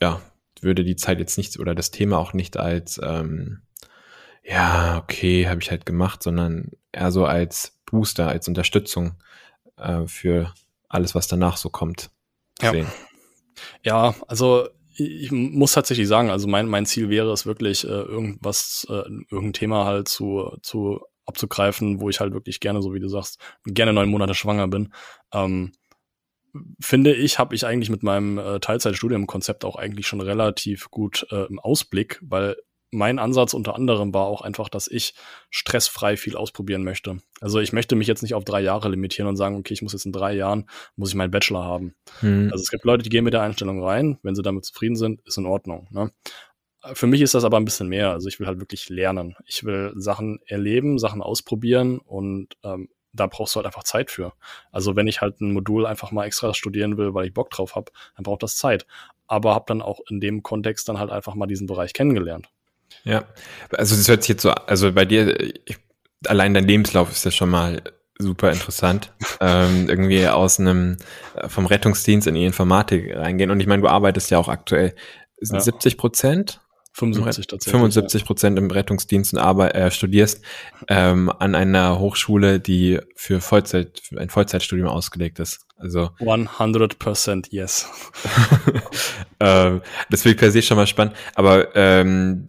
ja, 0.02 0.22
würde 0.62 0.84
die 0.84 0.96
Zeit 0.96 1.20
jetzt 1.20 1.38
nicht 1.38 1.60
oder 1.60 1.76
das 1.76 1.92
Thema 1.92 2.18
auch 2.18 2.34
nicht 2.34 2.58
als 2.58 3.00
ähm, 3.04 3.62
ja, 4.44 4.98
okay, 4.98 5.48
habe 5.48 5.62
ich 5.62 5.70
halt 5.70 5.86
gemacht, 5.86 6.24
sondern 6.24 6.72
eher 6.92 7.12
so 7.12 7.26
als 7.26 7.80
Booster, 7.86 8.28
als 8.28 8.48
Unterstützung 8.48 9.14
äh, 9.78 10.06
für 10.08 10.54
alles, 10.88 11.14
was 11.14 11.28
danach 11.28 11.58
so 11.58 11.70
kommt. 11.70 12.10
Ja. 12.62 12.72
sehen. 12.72 12.88
Ja, 13.84 14.16
also 14.28 14.68
ich 15.00 15.32
muss 15.32 15.74
tatsächlich 15.74 16.08
sagen, 16.08 16.30
also 16.30 16.48
mein, 16.48 16.68
mein 16.68 16.86
Ziel 16.86 17.10
wäre 17.10 17.32
es 17.32 17.46
wirklich, 17.46 17.84
äh, 17.84 17.88
irgendwas, 17.88 18.86
äh, 18.90 19.04
irgendein 19.32 19.54
Thema 19.54 19.86
halt 19.86 20.08
zu, 20.08 20.58
zu 20.62 21.02
abzugreifen, 21.26 22.02
wo 22.02 22.10
ich 22.10 22.20
halt 22.20 22.34
wirklich 22.34 22.60
gerne, 22.60 22.82
so 22.82 22.94
wie 22.94 23.00
du 23.00 23.08
sagst, 23.08 23.40
gerne 23.66 23.94
neun 23.94 24.10
Monate 24.10 24.34
schwanger 24.34 24.68
bin. 24.68 24.94
Ähm, 25.34 25.72
finde 26.80 27.14
ich, 27.14 27.40
habe 27.40 27.56
ich 27.56 27.66
eigentlich 27.66 27.90
mit 27.90 28.04
meinem 28.04 28.38
äh, 28.38 28.60
Teilzeitstudiumkonzept 28.60 29.64
auch 29.66 29.76
eigentlich 29.76 30.08
schon 30.08 30.22
relativ 30.22 30.90
gut 30.90 31.28
äh, 31.32 31.46
im 31.46 31.60
Ausblick, 31.60 32.20
weil 32.24 32.58
mein 32.92 33.20
Ansatz 33.20 33.54
unter 33.54 33.76
anderem 33.76 34.14
war 34.14 34.26
auch 34.26 34.42
einfach, 34.42 34.70
dass 34.70 34.88
ich 34.88 35.14
stressfrei 35.50 36.18
viel 36.18 36.36
ausprobieren 36.36 36.84
möchte. 36.84 37.18
Also 37.40 37.60
ich 37.60 37.74
möchte 37.74 37.96
mich 37.96 38.08
jetzt 38.08 38.24
nicht 38.24 38.34
auf 38.34 38.44
drei 38.44 38.62
Jahre 38.62 38.90
limitieren 38.90 39.30
und 39.30 39.36
sagen, 39.36 39.56
okay, 39.56 39.74
ich 39.74 39.82
muss 39.82 39.94
jetzt 39.94 40.06
in 40.06 40.12
drei 40.12 40.34
Jahren, 40.34 40.68
muss 40.96 41.10
ich 41.10 41.16
meinen 41.16 41.32
Bachelor 41.32 41.64
haben. 41.64 41.96
Hm. 42.20 42.50
Also 42.52 42.64
es 42.64 42.72
gibt 42.72 42.86
Leute, 42.86 43.04
die 43.04 43.10
gehen 43.10 43.24
mit 43.24 43.34
der 43.34 43.42
Einstellung 43.42 43.84
rein, 43.84 44.18
wenn 44.24 44.36
sie 44.36 44.42
damit 44.42 44.66
zufrieden 44.66 44.96
sind, 44.96 45.22
ist 45.26 45.38
in 45.38 45.46
Ordnung. 45.46 45.88
Ne? 45.92 46.12
Für 46.94 47.08
mich 47.08 47.22
ist 47.22 47.34
das 47.34 47.44
aber 47.44 47.58
ein 47.58 47.66
bisschen 47.66 47.90
mehr. 47.90 48.12
Also 48.12 48.28
ich 48.28 48.40
will 48.40 48.48
halt 48.48 48.60
wirklich 48.60 48.90
lernen. 48.90 49.36
Ich 49.46 49.64
will 49.64 49.92
Sachen 49.96 50.40
erleben, 50.46 50.98
Sachen 50.98 51.22
ausprobieren 51.22 52.00
und 52.00 52.56
ähm, 52.64 52.90
da 53.12 53.28
brauchst 53.28 53.56
du 53.56 53.58
halt 53.58 53.66
einfach 53.66 53.84
Zeit 53.84 54.12
für. 54.12 54.34
Also 54.72 54.96
wenn 54.96 55.08
ich 55.08 55.22
halt 55.22 55.42
ein 55.42 55.52
Modul 55.52 55.86
einfach 55.86 56.12
mal 56.12 56.26
extra 56.26 56.54
studieren 56.54 56.98
will, 56.98 57.14
weil 57.14 57.28
ich 57.28 57.34
Bock 57.34 57.50
drauf 57.50 57.76
habe, 57.76 57.92
dann 58.16 58.24
braucht 58.24 58.44
das 58.44 58.56
Zeit. 58.56 58.86
Aber 59.28 59.54
habe 59.54 59.66
dann 59.68 59.82
auch 59.82 60.00
in 60.10 60.20
dem 60.20 60.42
Kontext 60.42 60.90
dann 60.90 61.00
halt 61.00 61.12
einfach 61.12 61.36
mal 61.36 61.48
diesen 61.48 61.68
Bereich 61.68 61.94
kennengelernt. 61.94 62.50
Ja, 63.04 63.26
also 63.72 63.96
das 63.96 64.08
hört 64.08 64.24
sich 64.24 64.30
jetzt 64.30 64.42
so, 64.42 64.52
also 64.52 64.92
bei 64.92 65.06
dir, 65.06 65.40
ich, 65.66 65.78
allein 66.26 66.54
dein 66.54 66.68
Lebenslauf 66.68 67.12
ist 67.12 67.26
ja 67.26 67.32
schon 67.32 67.50
mal 67.50 67.82
super 68.18 68.52
interessant. 68.52 69.14
ähm, 69.42 69.88
irgendwie 69.90 70.28
aus 70.28 70.60
einem, 70.60 70.98
äh, 71.36 71.48
vom 71.50 71.66
Rettungsdienst 71.66 72.28
in 72.28 72.36
die 72.36 72.46
Informatik 72.46 73.16
reingehen. 73.16 73.52
Und 73.52 73.60
ich 73.62 73.68
meine, 73.68 73.82
du 73.82 73.88
arbeitest 73.88 74.30
ja 74.32 74.38
auch 74.38 74.50
aktuell, 74.50 74.94
sind 75.40 75.58
Ja. 75.58 75.62
70 75.62 75.98
Prozent? 75.98 76.60
75 77.00 77.48
tatsächlich. 77.48 77.80
75 77.80 78.26
Prozent 78.26 78.60
im 78.60 78.70
Rettungsdienst 78.70 79.34
und 79.34 79.40
arbeit, 79.40 79.76
äh, 79.76 79.92
studierst 79.92 80.44
ähm, 80.88 81.32
an 81.40 81.56
einer 81.56 82.00
Hochschule, 82.00 82.60
die 82.60 83.00
für 83.16 83.42
Vollzeit, 83.42 84.02
für 84.04 84.20
ein 84.20 84.30
Vollzeitstudium 84.30 84.88
ausgelegt 84.88 85.40
ist. 85.40 85.66
Also 85.78 86.12
Ja. 86.20 86.34
100% 86.34 87.48
yes. 87.52 87.90
ähm, 89.40 89.82
das 90.10 90.22
finde 90.22 90.36
ich 90.36 90.40
per 90.40 90.52
se 90.52 90.62
schon 90.62 90.78
mal 90.78 90.88
spannend, 90.88 91.16
aber 91.36 91.76
ähm, 91.76 92.46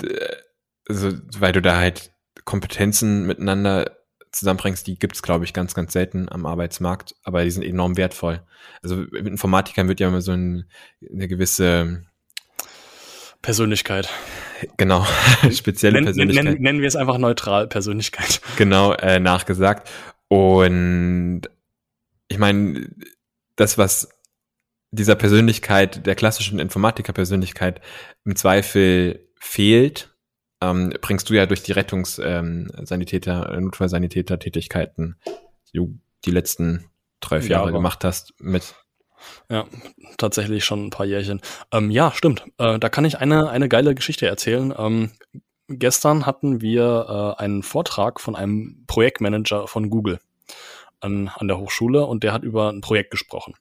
also, 0.89 1.11
weil 1.39 1.53
du 1.53 1.63
da 1.63 1.77
halt 1.77 2.11
Kompetenzen 2.45 3.27
miteinander 3.27 3.97
zusammenbringst, 4.33 4.87
die 4.87 4.99
gibt's 4.99 5.23
glaube 5.23 5.45
ich, 5.45 5.53
ganz, 5.53 5.75
ganz 5.75 5.93
selten 5.93 6.29
am 6.29 6.47
Arbeitsmarkt, 6.47 7.15
aber 7.23 7.45
die 7.45 7.51
sind 7.51 7.65
enorm 7.65 7.97
wertvoll. 7.97 8.43
Also 8.83 8.97
mit 8.97 9.27
Informatikern 9.27 9.89
wird 9.89 10.01
ja 10.01 10.09
immer 10.09 10.21
so 10.21 10.33
ein, 10.33 10.69
eine 11.13 11.29
gewisse, 11.29 12.03
Persönlichkeit. 13.43 14.09
genau, 14.77 15.07
spezielle 15.53 15.95
Nenn, 15.95 16.05
Persönlichkeit. 16.05 16.45
nennen, 16.45 16.63
nennen 16.63 16.81
wir 16.81 16.89
es 16.89 16.97
einfach 16.97 17.19
neutral 17.19 17.67
Persönlichkeit. 17.69 18.41
genau 18.57 18.93
äh, 18.95 19.19
nachgesagt. 19.21 19.89
Und 20.29 21.43
ich 22.29 22.39
meine, 22.39 22.89
das, 23.57 23.79
was 23.79 24.09
dieser 24.93 25.15
Persönlichkeit, 25.17 26.07
der 26.07 26.15
klassischen 26.15 26.59
Informatiker-Persönlichkeit 26.59 27.81
im 28.25 28.37
Zweifel 28.37 29.29
fehlt, 29.39 30.15
ähm, 30.61 30.93
bringst 31.01 31.31
du 31.31 31.35
ja 31.35 31.47
durch 31.47 31.63
die 31.63 31.73
Rettungssanitäter, 31.73 33.53
äh, 33.53 33.61
Notfallsanitäter-Tätigkeiten, 33.61 35.17
die 35.73 35.79
du 35.79 35.99
die 36.25 36.31
letzten 36.33 36.85
drei, 37.21 37.41
vier 37.41 37.51
Ja, 37.51 37.57
Jahre 37.59 37.69
aber- 37.71 37.79
gemacht 37.79 38.05
hast, 38.05 38.35
mit. 38.41 38.75
Ja, 39.49 39.67
tatsächlich 40.19 40.65
schon 40.65 40.87
ein 40.87 40.91
paar 40.91 41.07
Jährchen. 41.07 41.41
Ähm, 41.73 41.91
ja, 41.91 42.13
stimmt. 42.13 42.45
Äh, 42.59 42.79
da 42.79 42.89
kann 42.89 43.05
ich 43.05 43.19
eine, 43.19 43.51
eine 43.51 43.69
geile 43.69 43.95
Geschichte 43.95 44.27
erzählen. 44.27 44.75
Ähm, 44.77 45.13
gestern 45.69 46.27
hatten 46.27 46.61
wir 46.61 47.37
äh, 47.39 47.43
einen 47.43 47.63
Vortrag 47.63 48.21
von 48.21 48.37
einem 48.37 48.85
Projektmanager 48.87 49.67
von 49.67 49.91
Google 49.91 50.21
an, 51.01 51.29
an 51.35 51.49
der 51.49 51.59
Hochschule 51.59 52.05
und 52.05 52.25
der 52.25 52.33
hat 52.33 52.43
über 52.43 52.71
ein 52.71 52.81
Projekt 52.81 53.11
gesprochen. 53.11 53.55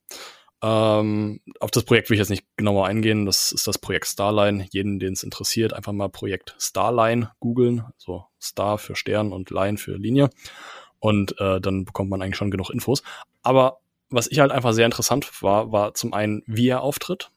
Ähm, 0.61 1.39
auf 1.59 1.71
das 1.71 1.83
Projekt 1.83 2.09
will 2.09 2.15
ich 2.15 2.19
jetzt 2.19 2.29
nicht 2.29 2.45
genauer 2.57 2.85
eingehen. 2.85 3.25
Das 3.25 3.51
ist 3.51 3.67
das 3.67 3.77
Projekt 3.77 4.07
Starline. 4.07 4.67
Jeden, 4.71 4.99
den 4.99 5.13
es 5.13 5.23
interessiert, 5.23 5.73
einfach 5.73 5.93
mal 5.93 6.09
Projekt 6.09 6.55
Starline 6.59 7.31
googeln. 7.39 7.83
So 7.97 8.25
Star 8.41 8.77
für 8.77 8.95
Stern 8.95 9.31
und 9.31 9.51
Line 9.51 9.77
für 9.77 9.95
Linie. 9.95 10.29
Und 10.99 11.39
äh, 11.39 11.61
dann 11.61 11.85
bekommt 11.85 12.09
man 12.09 12.21
eigentlich 12.21 12.35
schon 12.35 12.51
genug 12.51 12.71
Infos. 12.71 13.03
Aber 13.41 13.79
was 14.09 14.27
ich 14.27 14.39
halt 14.39 14.51
einfach 14.51 14.73
sehr 14.73 14.85
interessant 14.85 15.29
war, 15.41 15.71
war 15.71 15.93
zum 15.93 16.13
einen, 16.13 16.43
wie 16.45 16.67
er 16.67 16.81
auftritt, 16.81 17.31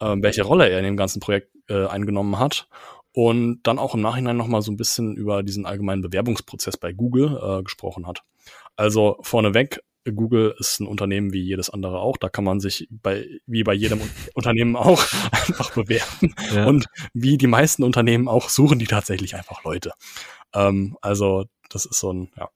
ähm, 0.00 0.22
welche 0.22 0.42
Rolle 0.42 0.68
er 0.68 0.78
in 0.78 0.84
dem 0.84 0.96
ganzen 0.96 1.20
Projekt 1.20 1.50
äh, 1.68 1.86
eingenommen 1.86 2.38
hat 2.38 2.68
und 3.12 3.60
dann 3.62 3.78
auch 3.78 3.94
im 3.94 4.00
Nachhinein 4.00 4.36
nochmal 4.36 4.62
so 4.62 4.70
ein 4.70 4.76
bisschen 4.76 5.16
über 5.16 5.42
diesen 5.42 5.66
allgemeinen 5.66 6.02
Bewerbungsprozess 6.02 6.76
bei 6.76 6.92
Google 6.92 7.38
äh, 7.42 7.62
gesprochen 7.62 8.06
hat. 8.06 8.22
Also 8.76 9.18
vorneweg, 9.22 9.82
Google 10.04 10.54
ist 10.58 10.80
ein 10.80 10.86
Unternehmen 10.86 11.32
wie 11.32 11.42
jedes 11.42 11.70
andere 11.70 12.00
auch. 12.00 12.16
Da 12.16 12.28
kann 12.28 12.44
man 12.44 12.60
sich 12.60 12.88
bei, 12.90 13.26
wie 13.46 13.62
bei 13.64 13.74
jedem 13.74 14.00
Un- 14.00 14.10
Unternehmen 14.34 14.76
auch 14.76 15.04
einfach 15.32 15.72
bewerben. 15.72 16.34
Ja. 16.54 16.66
Und 16.66 16.86
wie 17.12 17.36
die 17.36 17.46
meisten 17.46 17.82
Unternehmen 17.82 18.28
auch 18.28 18.48
suchen 18.48 18.78
die 18.78 18.86
tatsächlich 18.86 19.34
einfach 19.34 19.64
Leute. 19.64 19.92
Ähm, 20.54 20.96
also 21.02 21.44
das 21.68 21.84
ist 21.86 22.00
so 22.00 22.12
ein 22.12 22.30
ja, 22.36 22.48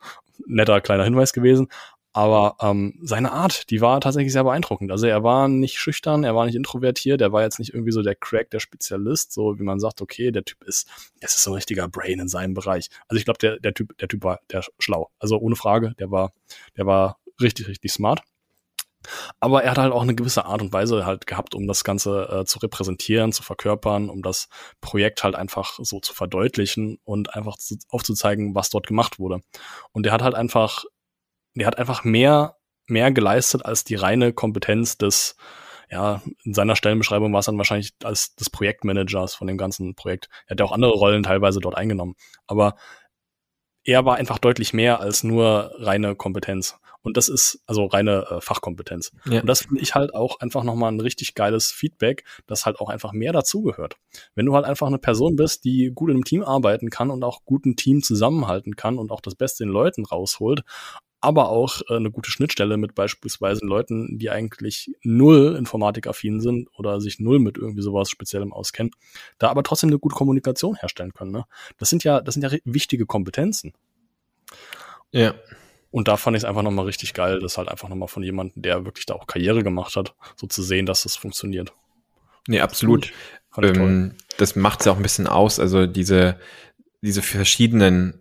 netter 0.47 0.81
kleiner 0.81 1.05
Hinweis 1.05 1.33
gewesen. 1.33 1.69
Aber 2.15 2.57
ähm, 2.61 2.97
seine 3.03 3.33
Art, 3.33 3.71
die 3.71 3.81
war 3.81 4.01
tatsächlich 4.01 4.33
sehr 4.33 4.45
beeindruckend. 4.45 4.93
Also 4.93 5.07
er 5.07 5.25
war 5.25 5.49
nicht 5.49 5.79
schüchtern, 5.79 6.23
er 6.23 6.37
war 6.37 6.47
nicht 6.47 6.55
introvertiert, 6.55 7.21
er 7.21 7.33
war 7.33 7.43
jetzt 7.43 7.59
nicht 7.59 7.75
irgendwie 7.75 7.91
so 7.91 8.03
der 8.03 8.15
Crack, 8.15 8.51
der 8.51 8.61
Spezialist, 8.61 9.33
so 9.33 9.59
wie 9.59 9.65
man 9.65 9.81
sagt, 9.81 10.01
okay, 10.01 10.31
der 10.31 10.45
Typ 10.45 10.63
ist, 10.63 10.89
das 11.21 11.35
ist 11.35 11.43
so 11.43 11.51
ein 11.51 11.55
richtiger 11.55 11.89
Brain 11.89 12.21
in 12.21 12.29
seinem 12.29 12.55
Bereich. 12.55 12.89
Also 13.09 13.19
ich 13.19 13.25
glaube, 13.25 13.39
der, 13.39 13.59
der 13.59 13.75
Typ, 13.75 13.99
der 13.99 14.07
Typ 14.07 14.23
war 14.23 14.39
der 14.51 14.63
schlau. 14.79 15.11
Also 15.19 15.39
ohne 15.39 15.57
Frage, 15.57 15.95
der 15.99 16.13
war, 16.13 16.33
der 16.77 16.87
war 16.87 17.19
richtig, 17.41 17.67
richtig 17.67 17.91
smart. 17.93 18.23
Aber 19.41 19.65
er 19.65 19.73
hat 19.73 19.79
halt 19.79 19.93
auch 19.93 20.03
eine 20.03 20.15
gewisse 20.15 20.45
Art 20.45 20.63
und 20.63 20.73
Weise 20.73 21.05
halt 21.05 21.27
gehabt, 21.27 21.55
um 21.55 21.67
das 21.67 21.83
Ganze 21.85 22.29
äh, 22.31 22.45
zu 22.45 22.61
repräsentieren, 22.61 23.33
zu 23.33 23.43
verkörpern, 23.43 24.09
um 24.09 24.23
das 24.23 24.49
Projekt 24.81 25.25
halt 25.25 25.35
einfach 25.35 25.79
so 25.83 26.01
zu 26.01 26.15
verdeutlichen 26.15 26.99
und 27.05 27.35
einfach 27.35 27.57
zu, 27.59 27.77
aufzuzeigen, 27.89 28.55
was 28.55 28.71
dort 28.71 28.87
gemacht 28.87 29.19
wurde. 29.19 29.41
Und 29.93 30.07
er 30.07 30.13
hat 30.13 30.23
halt 30.23 30.35
einfach, 30.35 30.85
der 31.55 31.67
hat 31.67 31.79
einfach 31.79 32.05
mehr, 32.05 32.57
mehr 32.87 33.13
geleistet 33.13 33.65
als 33.65 33.85
die 33.85 33.95
reine 33.95 34.33
Kompetenz 34.33 34.99
des, 34.99 35.37
ja, 35.91 36.23
in 36.45 36.55
seiner 36.55 36.77
Stellenbeschreibung 36.77 37.33
war 37.33 37.41
es 37.41 37.47
dann 37.47 37.59
wahrscheinlich 37.59 37.93
als 38.03 38.35
des 38.35 38.51
Projektmanagers 38.51 39.35
von 39.35 39.47
dem 39.47 39.59
ganzen 39.59 39.95
Projekt. 39.95 40.29
Er 40.47 40.53
hat 40.53 40.61
ja 40.61 40.67
auch 40.67 40.73
andere 40.73 40.93
Rollen 40.93 41.23
teilweise 41.23 41.61
dort 41.61 41.77
eingenommen. 41.77 42.15
Aber 42.47 42.75
er 43.85 44.05
war 44.05 44.17
einfach 44.17 44.39
deutlich 44.39 44.73
mehr 44.73 45.01
als 45.01 45.25
nur 45.25 45.73
reine 45.79 46.17
Kompetenz. 46.17 46.79
Und 47.05 47.19
das 47.19 47.29
ist 47.29 47.63
also 47.67 47.85
reine 47.85 48.27
äh, 48.31 48.41
Fachkompetenz. 48.41 49.13
Ja. 49.27 49.43
Und 49.43 49.47
das 49.47 49.61
finde 49.67 49.83
ich 49.83 49.95
halt 49.95 50.15
auch 50.15 50.41
einfach 50.41 50.65
nochmal 50.65 50.91
ein 50.91 51.01
richtig 51.01 51.35
geiles 51.35 51.71
Feedback, 51.71 52.25
dass 52.47 52.65
halt 52.65 52.81
auch 52.81 52.89
einfach 52.89 53.13
mehr 53.13 53.33
dazugehört. 53.33 53.99
Wenn 54.35 54.47
du 54.47 54.55
halt 54.55 54.65
einfach 54.65 54.87
eine 54.87 54.99
Person 54.99 55.37
bist, 55.37 55.65
die 55.65 55.93
gut 55.95 56.09
in 56.09 56.17
einem 56.17 56.25
Team 56.25 56.43
arbeiten 56.43 56.89
kann 56.89 57.11
und 57.11 57.23
auch 57.23 57.45
gut 57.45 57.67
ein 57.67 57.77
Team 57.77 58.03
zusammenhalten 58.03 58.75
kann 58.75 58.99
und 58.99 59.13
auch 59.13 59.21
das 59.21 59.35
Beste 59.35 59.65
in 59.65 59.69
Leuten 59.69 60.07
rausholt, 60.07 60.63
aber 61.25 61.49
auch 61.49 61.81
äh, 61.89 61.97
eine 61.97 62.11
gute 62.11 62.31
Schnittstelle 62.31 62.77
mit 62.77 62.95
beispielsweise 62.95 63.65
Leuten, 63.65 64.19
die 64.19 64.31
eigentlich 64.31 64.95
null 65.03 65.57
informatikaffin 65.59 66.41
sind 66.41 66.69
oder 66.77 67.01
sich 67.01 67.19
null 67.19 67.39
mit 67.39 67.57
irgendwie 67.57 67.83
sowas 67.83 68.11
Speziellem 68.11 68.53
auskennen, 68.53 68.93
da 69.39 69.49
aber 69.49 69.63
trotzdem 69.63 69.89
eine 69.91 69.99
gute 69.99 70.15
Kommunikation 70.15 70.77
herstellen 70.77 71.15
können. 71.15 71.33
Ne? 71.33 71.45
Das 71.79 71.91
sind 71.91 72.05
ja, 72.05 72.21
das 72.21 72.35
sind 72.35 72.43
ja 72.43 72.51
wichtige 72.65 73.07
Kompetenzen. 73.07 73.73
Ja. 75.11 75.35
Und 75.91 76.09
da 76.09 76.17
fand 76.17 76.37
ich 76.37 76.43
es 76.43 76.45
einfach 76.45 76.63
nochmal 76.63 76.87
richtig 76.87 77.15
geil, 77.15 77.39
das 77.39 77.57
halt 77.57 77.69
einfach 77.69 77.89
nochmal 77.89 78.09
von 78.09 78.23
jemandem, 78.23 78.63
der 78.63 78.85
wirklich 78.85 79.07
da 79.07 79.15
auch 79.15 79.29
Karriere 79.29 79.63
gemacht 79.63 79.95
hat, 79.95 80.15
so 80.35 80.49
zu 80.49 80.63
sehen, 80.63 80.87
dass 80.87 81.05
das 81.05 81.15
funktioniert. 81.15 81.73
Nee, 82.49 82.61
absolut. 82.61 83.13
Ähm, 83.57 84.15
das 84.37 84.57
macht 84.57 84.81
es 84.81 84.87
ja 84.87 84.93
auch 84.93 84.97
ein 84.97 85.03
bisschen 85.03 85.29
aus, 85.29 85.61
also 85.61 85.87
diese, 85.87 86.39
diese 87.01 87.23
verschiedenen 87.23 88.21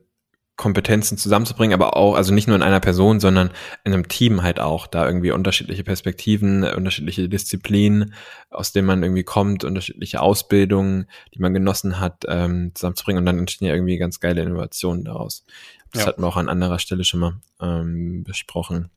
Kompetenzen 0.56 1.18
zusammenzubringen, 1.18 1.74
aber 1.74 1.98
auch, 1.98 2.16
also 2.16 2.34
nicht 2.34 2.48
nur 2.48 2.56
in 2.56 2.62
einer 2.62 2.80
Person, 2.80 3.20
sondern 3.20 3.50
in 3.84 3.94
einem 3.94 4.08
Team 4.08 4.44
halt 4.44 4.60
auch, 4.60 4.86
da 4.86 5.06
irgendwie 5.08 5.32
unterschiedliche 5.32 5.84
Perspektiven, 5.84 6.64
unterschiedliche 6.64 7.28
Disziplinen, 7.28 8.14
aus 8.52 8.72
denen 8.72 8.86
man 8.86 9.02
irgendwie 9.02 9.24
kommt, 9.24 9.64
unterschiedliche 9.64 10.22
Ausbildungen, 10.22 11.08
die 11.34 11.40
man 11.40 11.54
genossen 11.54 12.00
hat, 12.00 12.24
ähm, 12.28 12.72
zusammenzubringen 12.76 13.22
und 13.22 13.26
dann 13.26 13.40
entstehen 13.40 13.68
ja 13.68 13.74
irgendwie 13.74 13.98
ganz 13.98 14.20
geile 14.20 14.44
Innovationen 14.44 15.06
daraus. 15.06 15.44
Das 15.92 16.04
ja. 16.04 16.08
hatten 16.08 16.22
wir 16.22 16.28
auch 16.28 16.38
an 16.38 16.50
anderer 16.50 16.78
Stelle 16.80 17.04
schon 17.04 17.20
mal 17.20 17.34
ähm, 17.60 18.24
besprochen. 18.24 18.90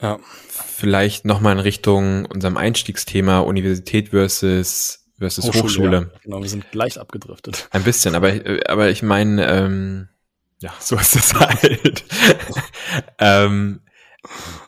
Ja. 0.00 0.18
Vielleicht 0.48 1.24
nochmal 1.24 1.52
in 1.52 1.60
Richtung 1.60 2.26
unserem 2.26 2.56
Einstiegsthema 2.56 3.40
Universität 3.40 4.08
versus 4.10 5.04
versus 5.18 5.46
Hochschule. 5.46 5.62
Hochschule. 5.62 5.96
Ja. 5.96 6.20
Genau, 6.24 6.42
wir 6.42 6.48
sind 6.48 6.74
leicht 6.74 6.98
abgedriftet. 6.98 7.68
Ein 7.70 7.84
bisschen, 7.84 8.14
aber 8.14 8.32
aber 8.68 8.90
ich 8.90 9.02
meine, 9.02 9.46
ähm, 9.46 10.08
ja, 10.58 10.72
so 10.78 10.96
ist 10.96 11.16
es 11.16 11.34
halt. 11.34 12.04
ähm, 13.18 13.80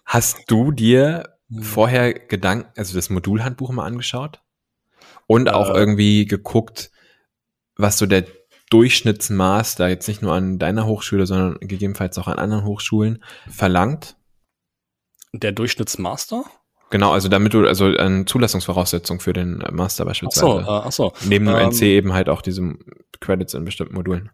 hast 0.05 0.51
du 0.51 0.73
dir 0.73 1.35
vorher 1.61 2.13
Gedanken, 2.13 2.71
also 2.77 2.95
das 2.95 3.11
Modulhandbuch 3.11 3.71
mal 3.71 3.87
angeschaut? 3.87 4.43
Und 5.27 5.51
auch 5.51 5.71
äh, 5.71 5.79
irgendwie 5.79 6.27
geguckt, 6.27 6.91
was 7.77 7.99
so 7.99 8.07
der 8.07 8.25
Durchschnittsmaster 8.71 9.89
jetzt 9.89 10.09
nicht 10.09 10.23
nur 10.23 10.35
an 10.35 10.59
deiner 10.59 10.87
Hochschule, 10.87 11.27
sondern 11.27 11.59
gegebenenfalls 11.61 12.19
auch 12.19 12.29
an 12.29 12.39
anderen 12.39 12.65
Hochschulen 12.65 13.23
verlangt? 13.49 14.17
Der 15.33 15.53
Durchschnittsmaster? 15.53 16.45
Genau, 16.91 17.13
also 17.13 17.29
damit 17.29 17.53
du, 17.53 17.67
also 17.67 17.87
eine 17.87 18.25
Zulassungsvoraussetzung 18.25 19.21
für 19.21 19.33
den 19.33 19.63
Master 19.73 20.05
beispielsweise. 20.05 20.47
Ach 20.47 20.67
so, 20.67 20.71
äh, 20.71 20.87
ach 20.87 20.93
so. 20.93 21.29
Neben 21.29 21.47
dem 21.47 21.57
ähm, 21.57 21.71
NC 21.71 21.83
eben 21.83 22.13
halt 22.13 22.29
auch 22.29 22.41
diese 22.41 22.77
Credits 23.21 23.55
in 23.55 23.65
bestimmten 23.65 23.95
Modulen. 23.95 24.31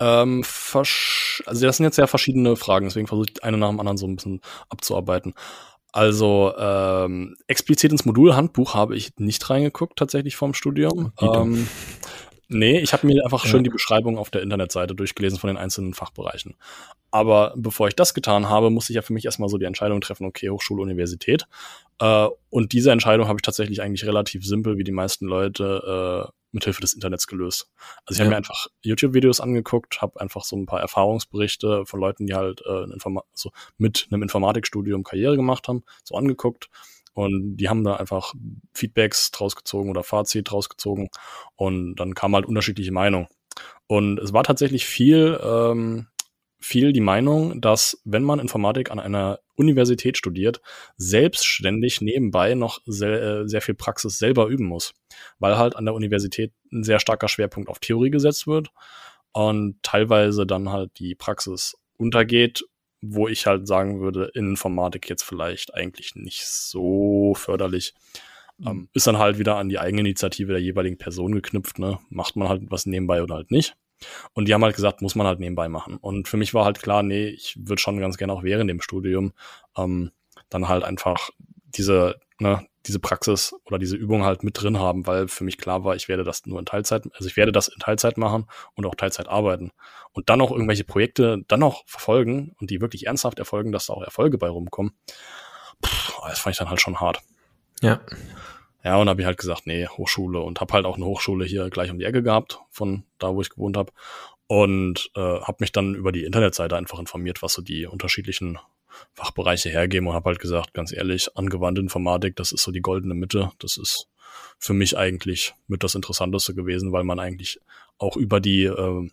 Ähm, 0.00 0.44
also 0.74 1.66
das 1.66 1.76
sind 1.76 1.84
jetzt 1.84 1.96
sehr 1.96 2.06
verschiedene 2.06 2.56
Fragen, 2.56 2.86
deswegen 2.86 3.06
versuche 3.06 3.28
ich 3.30 3.44
eine 3.44 3.56
nach 3.56 3.70
dem 3.70 3.80
anderen 3.80 3.96
so 3.96 4.06
ein 4.06 4.16
bisschen 4.16 4.40
abzuarbeiten. 4.68 5.34
Also 5.92 6.52
ähm, 6.58 7.36
explizit 7.46 7.92
ins 7.92 8.04
Modulhandbuch 8.04 8.74
habe 8.74 8.96
ich 8.96 9.16
nicht 9.16 9.48
reingeguckt, 9.48 9.98
tatsächlich 9.98 10.36
vorm 10.36 10.52
Studium. 10.52 11.12
Ähm, 11.20 11.66
Nee, 12.48 12.78
ich 12.78 12.92
habe 12.92 13.06
mir 13.06 13.24
einfach 13.24 13.44
ja. 13.44 13.50
schön 13.50 13.64
die 13.64 13.70
Beschreibung 13.70 14.18
auf 14.18 14.30
der 14.30 14.42
Internetseite 14.42 14.94
durchgelesen 14.94 15.38
von 15.38 15.48
den 15.48 15.56
einzelnen 15.56 15.94
Fachbereichen. 15.94 16.54
Aber 17.10 17.52
bevor 17.56 17.88
ich 17.88 17.96
das 17.96 18.14
getan 18.14 18.48
habe, 18.48 18.70
musste 18.70 18.92
ich 18.92 18.96
ja 18.96 19.02
für 19.02 19.12
mich 19.12 19.24
erstmal 19.24 19.48
so 19.48 19.58
die 19.58 19.64
Entscheidung 19.64 20.00
treffen, 20.00 20.26
okay, 20.26 20.50
Hochschule, 20.50 20.82
Universität. 20.82 21.46
Äh, 21.98 22.28
und 22.50 22.72
diese 22.72 22.92
Entscheidung 22.92 23.26
habe 23.26 23.38
ich 23.38 23.42
tatsächlich 23.42 23.82
eigentlich 23.82 24.06
relativ 24.06 24.44
simpel, 24.44 24.78
wie 24.78 24.84
die 24.84 24.92
meisten 24.92 25.26
Leute, 25.26 26.28
äh, 26.28 26.32
mithilfe 26.56 26.80
des 26.80 26.92
Internets 26.92 27.28
gelöst. 27.28 27.70
Also 28.04 28.16
ich 28.16 28.18
ja. 28.18 28.24
habe 28.24 28.30
mir 28.30 28.36
einfach 28.36 28.66
YouTube-Videos 28.82 29.40
angeguckt, 29.40 30.02
habe 30.02 30.20
einfach 30.20 30.42
so 30.42 30.56
ein 30.56 30.66
paar 30.66 30.80
Erfahrungsberichte 30.80 31.86
von 31.86 32.00
Leuten, 32.00 32.26
die 32.26 32.34
halt 32.34 32.62
äh, 32.66 32.86
so 33.32 33.50
mit 33.78 34.08
einem 34.10 34.22
Informatikstudium 34.22 35.04
Karriere 35.04 35.36
gemacht 35.36 35.68
haben, 35.68 35.84
so 36.02 36.16
angeguckt 36.16 36.68
und 37.16 37.56
die 37.56 37.70
haben 37.70 37.82
da 37.82 37.96
einfach 37.96 38.34
Feedbacks 38.74 39.30
draus 39.30 39.56
gezogen 39.56 39.88
oder 39.88 40.02
Fazit 40.02 40.50
draus 40.50 40.68
gezogen. 40.68 41.08
Und 41.56 41.96
dann 41.96 42.14
kam 42.14 42.34
halt 42.34 42.44
unterschiedliche 42.44 42.92
Meinungen. 42.92 43.26
Und 43.86 44.18
es 44.18 44.34
war 44.34 44.44
tatsächlich 44.44 44.84
viel, 44.84 45.40
ähm, 45.42 46.08
viel 46.66 46.92
die 46.92 47.00
Meinung, 47.00 47.60
dass 47.60 48.00
wenn 48.04 48.22
man 48.22 48.38
Informatik 48.38 48.90
an 48.90 48.98
einer 48.98 49.40
Universität 49.54 50.18
studiert, 50.18 50.60
selbstständig 50.96 52.00
nebenbei 52.00 52.54
noch 52.54 52.80
sehr, 52.84 53.22
äh, 53.22 53.48
sehr 53.48 53.62
viel 53.62 53.74
Praxis 53.74 54.18
selber 54.18 54.46
üben 54.46 54.66
muss. 54.66 54.92
Weil 55.38 55.56
halt 55.56 55.76
an 55.76 55.84
der 55.84 55.94
Universität 55.94 56.52
ein 56.72 56.84
sehr 56.84 57.00
starker 57.00 57.28
Schwerpunkt 57.28 57.68
auf 57.68 57.78
Theorie 57.78 58.10
gesetzt 58.10 58.46
wird 58.46 58.70
und 59.32 59.82
teilweise 59.82 60.46
dann 60.46 60.70
halt 60.70 60.98
die 60.98 61.14
Praxis 61.14 61.76
untergeht 61.96 62.64
wo 63.02 63.28
ich 63.28 63.46
halt 63.46 63.66
sagen 63.66 64.00
würde, 64.00 64.30
in 64.34 64.50
Informatik 64.50 65.08
jetzt 65.08 65.22
vielleicht 65.22 65.74
eigentlich 65.74 66.14
nicht 66.14 66.46
so 66.46 67.34
förderlich. 67.36 67.94
Mhm. 68.58 68.66
Ähm, 68.66 68.88
ist 68.94 69.06
dann 69.06 69.18
halt 69.18 69.38
wieder 69.38 69.56
an 69.56 69.68
die 69.68 69.78
Eigeninitiative 69.78 70.52
der 70.52 70.62
jeweiligen 70.62 70.98
Person 70.98 71.32
geknüpft, 71.32 71.78
ne? 71.78 71.98
Macht 72.08 72.36
man 72.36 72.48
halt 72.48 72.62
was 72.68 72.86
nebenbei 72.86 73.22
oder 73.22 73.36
halt 73.36 73.50
nicht. 73.50 73.76
Und 74.32 74.46
die 74.46 74.54
haben 74.54 74.64
halt 74.64 74.76
gesagt, 74.76 75.02
muss 75.02 75.14
man 75.14 75.26
halt 75.26 75.40
nebenbei 75.40 75.68
machen. 75.68 75.96
Und 75.96 76.28
für 76.28 76.36
mich 76.36 76.54
war 76.54 76.64
halt 76.64 76.80
klar, 76.80 77.02
nee, 77.02 77.28
ich 77.28 77.56
würde 77.58 77.80
schon 77.80 77.98
ganz 77.98 78.16
gerne 78.16 78.32
auch 78.32 78.42
während 78.42 78.70
dem 78.70 78.80
Studium 78.80 79.32
ähm, 79.76 80.12
dann 80.48 80.68
halt 80.68 80.84
einfach 80.84 81.30
diese, 81.64 82.20
ne, 82.38 82.66
diese 82.86 83.00
Praxis 83.00 83.54
oder 83.64 83.78
diese 83.78 83.96
Übung 83.96 84.24
halt 84.24 84.42
mit 84.42 84.60
drin 84.60 84.78
haben, 84.78 85.06
weil 85.06 85.28
für 85.28 85.44
mich 85.44 85.58
klar 85.58 85.84
war, 85.84 85.96
ich 85.96 86.08
werde 86.08 86.24
das 86.24 86.46
nur 86.46 86.58
in 86.58 86.66
Teilzeit, 86.66 87.04
also 87.14 87.26
ich 87.26 87.36
werde 87.36 87.52
das 87.52 87.68
in 87.68 87.78
Teilzeit 87.78 88.16
machen 88.16 88.46
und 88.74 88.86
auch 88.86 88.94
Teilzeit 88.94 89.28
arbeiten. 89.28 89.72
Und 90.12 90.30
dann 90.30 90.40
auch 90.40 90.50
irgendwelche 90.50 90.84
Projekte 90.84 91.42
dann 91.48 91.60
noch 91.60 91.84
verfolgen 91.86 92.54
und 92.60 92.70
die 92.70 92.80
wirklich 92.80 93.06
ernsthaft 93.06 93.38
erfolgen, 93.38 93.72
dass 93.72 93.86
da 93.86 93.94
auch 93.94 94.02
Erfolge 94.02 94.38
bei 94.38 94.48
rumkommen. 94.48 94.92
Puh, 95.82 96.28
das 96.28 96.38
fand 96.38 96.54
ich 96.54 96.58
dann 96.58 96.70
halt 96.70 96.80
schon 96.80 97.00
hart. 97.00 97.20
Ja. 97.82 98.00
Ja, 98.86 98.98
und 98.98 99.08
habe 99.08 99.20
ich 99.20 99.26
halt 99.26 99.36
gesagt, 99.36 99.66
nee, 99.66 99.88
Hochschule 99.88 100.38
und 100.38 100.60
habe 100.60 100.72
halt 100.72 100.86
auch 100.86 100.94
eine 100.94 101.06
Hochschule 101.06 101.44
hier 101.44 101.70
gleich 101.70 101.90
um 101.90 101.98
die 101.98 102.04
Ecke 102.04 102.22
gehabt, 102.22 102.60
von 102.70 103.02
da, 103.18 103.34
wo 103.34 103.40
ich 103.40 103.50
gewohnt 103.50 103.76
habe. 103.76 103.90
Und 104.46 105.10
äh, 105.16 105.40
habe 105.40 105.56
mich 105.58 105.72
dann 105.72 105.96
über 105.96 106.12
die 106.12 106.22
Internetseite 106.22 106.76
einfach 106.76 107.00
informiert, 107.00 107.42
was 107.42 107.54
so 107.54 107.62
die 107.62 107.86
unterschiedlichen 107.86 108.60
Fachbereiche 109.12 109.70
hergeben 109.70 110.06
und 110.06 110.14
habe 110.14 110.30
halt 110.30 110.38
gesagt, 110.38 110.72
ganz 110.72 110.92
ehrlich, 110.92 111.36
angewandte 111.36 111.80
Informatik, 111.80 112.36
das 112.36 112.52
ist 112.52 112.62
so 112.62 112.70
die 112.70 112.80
goldene 112.80 113.14
Mitte. 113.14 113.50
Das 113.58 113.76
ist 113.76 114.06
für 114.56 114.72
mich 114.72 114.96
eigentlich 114.96 115.54
mit 115.66 115.82
das 115.82 115.96
Interessanteste 115.96 116.54
gewesen, 116.54 116.92
weil 116.92 117.02
man 117.02 117.18
eigentlich 117.18 117.58
auch 117.98 118.16
über 118.16 118.38
die 118.38 118.66
äh, 118.66 119.10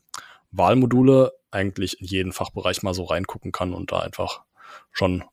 Wahlmodule 0.51 1.33
eigentlich 1.49 1.99
in 1.99 2.05
jeden 2.05 2.31
Fachbereich 2.31 2.83
mal 2.83 2.93
so 2.93 3.05
reingucken 3.05 3.51
kann 3.51 3.73
und 3.73 3.91
da 3.91 4.01
einfach 4.01 4.41
schon 4.91 5.23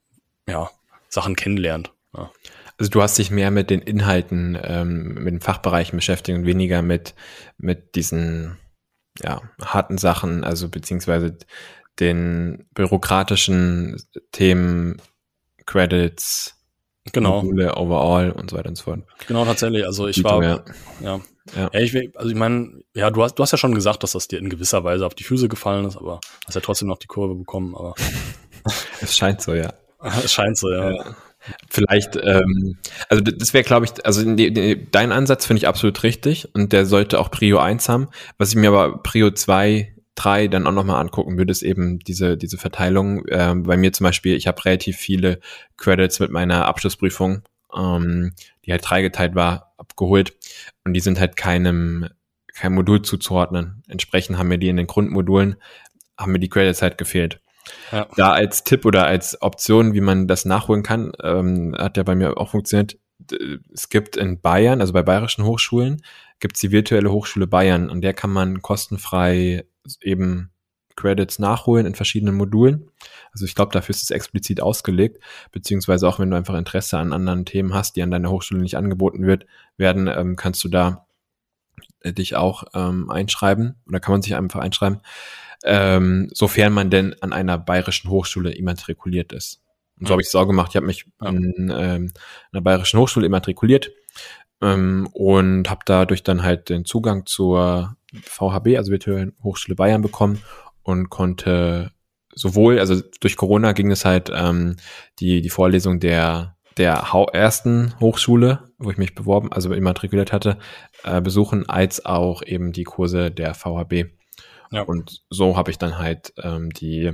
ja, 0.48 0.70
Sachen 1.10 1.36
kennenlernt. 1.36 1.92
Ja. 2.16 2.32
Also 2.80 2.88
du 2.88 3.02
hast 3.02 3.18
dich 3.18 3.30
mehr 3.30 3.50
mit 3.50 3.68
den 3.68 3.82
Inhalten, 3.82 4.58
ähm, 4.62 5.12
mit 5.12 5.34
den 5.34 5.40
Fachbereichen 5.42 5.98
beschäftigt 5.98 6.38
und 6.38 6.46
weniger 6.46 6.80
mit, 6.80 7.14
mit 7.58 7.94
diesen 7.94 8.56
ja, 9.22 9.42
harten 9.62 9.98
Sachen, 9.98 10.44
also 10.44 10.70
beziehungsweise 10.70 11.36
den 11.98 12.66
bürokratischen 12.72 14.02
Themen, 14.32 14.96
Credits, 15.66 16.56
genau. 17.12 17.42
Module, 17.42 17.76
Overall 17.76 18.30
und 18.30 18.48
so 18.48 18.56
weiter 18.56 18.70
und 18.70 18.76
so 18.76 18.84
fort. 18.84 19.00
Genau, 19.28 19.44
tatsächlich. 19.44 19.84
Also 19.84 20.08
ich 20.08 20.24
war, 20.24 20.42
ja, 20.42 20.64
ja. 21.02 21.20
ja. 21.54 21.70
ja 21.70 21.80
ich, 21.80 22.16
also 22.16 22.30
ich 22.30 22.34
meine, 22.34 22.80
ja, 22.94 23.10
du 23.10 23.22
hast, 23.22 23.34
du 23.34 23.42
hast 23.42 23.52
ja 23.52 23.58
schon 23.58 23.74
gesagt, 23.74 24.02
dass 24.04 24.12
das 24.12 24.26
dir 24.26 24.38
in 24.38 24.48
gewisser 24.48 24.84
Weise 24.84 25.04
auf 25.04 25.14
die 25.14 25.24
Füße 25.24 25.48
gefallen 25.48 25.84
ist, 25.84 25.98
aber 25.98 26.20
hast 26.46 26.54
ja 26.54 26.62
trotzdem 26.62 26.88
noch 26.88 26.98
die 26.98 27.08
Kurve 27.08 27.34
bekommen, 27.34 27.74
aber. 27.76 27.94
es 29.02 29.14
scheint 29.14 29.42
so, 29.42 29.52
ja. 29.52 29.74
Es 30.24 30.32
scheint 30.32 30.56
so, 30.56 30.70
ja. 30.70 30.92
ja. 30.92 31.16
Vielleicht, 31.68 32.16
ähm, 32.16 32.76
also 33.08 33.22
das 33.22 33.54
wäre, 33.54 33.64
glaube 33.64 33.86
ich, 33.86 34.04
also 34.04 34.22
die, 34.34 34.52
die, 34.52 34.90
dein 34.90 35.12
Ansatz 35.12 35.46
finde 35.46 35.58
ich 35.58 35.68
absolut 35.68 36.02
richtig 36.02 36.54
und 36.54 36.72
der 36.72 36.86
sollte 36.86 37.18
auch 37.18 37.30
Prio 37.30 37.58
1 37.58 37.88
haben. 37.88 38.08
Was 38.38 38.50
ich 38.50 38.56
mir 38.56 38.68
aber 38.68 39.02
Prio 39.02 39.30
2, 39.30 39.94
3 40.16 40.48
dann 40.48 40.66
auch 40.66 40.72
nochmal 40.72 41.00
angucken 41.00 41.38
würde, 41.38 41.50
ist 41.50 41.62
eben 41.62 41.98
diese, 42.00 42.36
diese 42.36 42.58
Verteilung. 42.58 43.24
Ähm, 43.30 43.62
bei 43.62 43.76
mir 43.76 43.92
zum 43.92 44.04
Beispiel, 44.04 44.36
ich 44.36 44.46
habe 44.46 44.64
relativ 44.64 44.96
viele 44.96 45.40
Credits 45.76 46.20
mit 46.20 46.30
meiner 46.30 46.66
Abschlussprüfung, 46.66 47.42
ähm, 47.74 48.34
die 48.66 48.72
halt 48.72 48.82
dreigeteilt 48.84 49.34
war, 49.34 49.72
abgeholt 49.78 50.34
und 50.84 50.92
die 50.92 51.00
sind 51.00 51.18
halt 51.18 51.36
keinem, 51.36 52.08
kein 52.54 52.74
Modul 52.74 53.02
zuzuordnen. 53.02 53.82
Entsprechend 53.88 54.36
haben 54.36 54.48
mir 54.48 54.58
die 54.58 54.68
in 54.68 54.76
den 54.76 54.86
Grundmodulen, 54.86 55.56
haben 56.18 56.32
mir 56.32 56.38
die 56.38 56.50
Credits 56.50 56.82
halt 56.82 56.98
gefehlt. 56.98 57.40
Ja. 57.92 58.06
Da 58.16 58.32
als 58.32 58.64
Tipp 58.64 58.84
oder 58.84 59.06
als 59.06 59.40
Option, 59.42 59.94
wie 59.94 60.00
man 60.00 60.26
das 60.26 60.44
nachholen 60.44 60.82
kann, 60.82 61.12
ähm, 61.22 61.74
hat 61.76 61.96
ja 61.96 62.02
bei 62.02 62.14
mir 62.14 62.38
auch 62.38 62.50
funktioniert. 62.50 62.98
Es 63.72 63.88
gibt 63.88 64.16
in 64.16 64.40
Bayern, 64.40 64.80
also 64.80 64.92
bei 64.92 65.02
bayerischen 65.02 65.44
Hochschulen, 65.44 66.02
gibt 66.40 66.56
es 66.56 66.60
die 66.60 66.70
virtuelle 66.70 67.12
Hochschule 67.12 67.46
Bayern 67.46 67.90
und 67.90 68.00
der 68.00 68.14
kann 68.14 68.30
man 68.30 68.62
kostenfrei 68.62 69.64
eben 70.00 70.50
Credits 70.96 71.38
nachholen 71.38 71.86
in 71.86 71.94
verschiedenen 71.94 72.34
Modulen. 72.34 72.90
Also 73.32 73.44
ich 73.44 73.54
glaube, 73.54 73.72
dafür 73.72 73.94
ist 73.94 74.02
es 74.02 74.10
explizit 74.10 74.60
ausgelegt, 74.60 75.22
beziehungsweise 75.52 76.06
auch 76.08 76.18
wenn 76.18 76.30
du 76.30 76.36
einfach 76.36 76.54
Interesse 76.54 76.98
an 76.98 77.12
anderen 77.12 77.44
Themen 77.44 77.74
hast, 77.74 77.96
die 77.96 78.02
an 78.02 78.10
deiner 78.10 78.30
Hochschule 78.30 78.60
nicht 78.60 78.76
angeboten 78.76 79.26
wird, 79.26 79.46
werden, 79.76 80.08
ähm, 80.08 80.36
kannst 80.36 80.62
du 80.64 80.68
da 80.68 81.06
äh, 82.00 82.12
dich 82.12 82.36
auch 82.36 82.64
ähm, 82.74 83.10
einschreiben 83.10 83.76
oder 83.86 84.00
kann 84.00 84.12
man 84.12 84.22
sich 84.22 84.34
einfach 84.34 84.60
einschreiben 84.60 85.00
ähm, 85.64 86.28
sofern 86.32 86.72
man 86.72 86.90
denn 86.90 87.14
an 87.20 87.32
einer 87.32 87.58
bayerischen 87.58 88.10
Hochschule 88.10 88.52
immatrikuliert 88.52 89.32
ist. 89.32 89.60
Und 89.98 90.06
so 90.06 90.12
habe 90.12 90.22
ich 90.22 90.28
es 90.28 90.34
auch 90.34 90.46
gemacht. 90.46 90.70
Ich 90.70 90.76
habe 90.76 90.86
mich 90.86 91.06
ja. 91.20 91.28
in 91.28 91.72
ähm, 91.74 92.12
einer 92.52 92.62
bayerischen 92.62 92.98
Hochschule 92.98 93.26
immatrikuliert 93.26 93.90
ähm, 94.62 95.08
und 95.12 95.68
habe 95.68 95.80
dadurch 95.84 96.22
dann 96.22 96.42
halt 96.42 96.68
den 96.70 96.84
Zugang 96.84 97.26
zur 97.26 97.96
VHB, 98.22 98.76
also 98.76 98.90
Virtuellen 98.90 99.34
Hochschule 99.42 99.76
Bayern, 99.76 100.02
bekommen 100.02 100.42
und 100.82 101.10
konnte 101.10 101.92
sowohl, 102.34 102.78
also 102.78 103.00
durch 103.20 103.36
Corona 103.36 103.72
ging 103.72 103.90
es 103.90 104.04
halt 104.04 104.30
ähm, 104.34 104.76
die, 105.18 105.42
die 105.42 105.50
Vorlesung 105.50 106.00
der 106.00 106.56
der 106.76 107.04
ersten 107.32 107.98
Hochschule, 108.00 108.70
wo 108.78 108.90
ich 108.90 108.96
mich 108.96 109.14
beworben, 109.14 109.52
also 109.52 109.72
immatrikuliert 109.74 110.32
hatte, 110.32 110.56
äh, 111.04 111.20
besuchen, 111.20 111.68
als 111.68 112.06
auch 112.06 112.42
eben 112.42 112.72
die 112.72 112.84
Kurse 112.84 113.30
der 113.30 113.54
VHB. 113.54 114.06
Ja. 114.70 114.82
Und 114.82 115.22
so 115.30 115.56
habe 115.56 115.70
ich 115.70 115.78
dann 115.78 115.98
halt 115.98 116.32
ähm, 116.42 116.70
die 116.70 117.12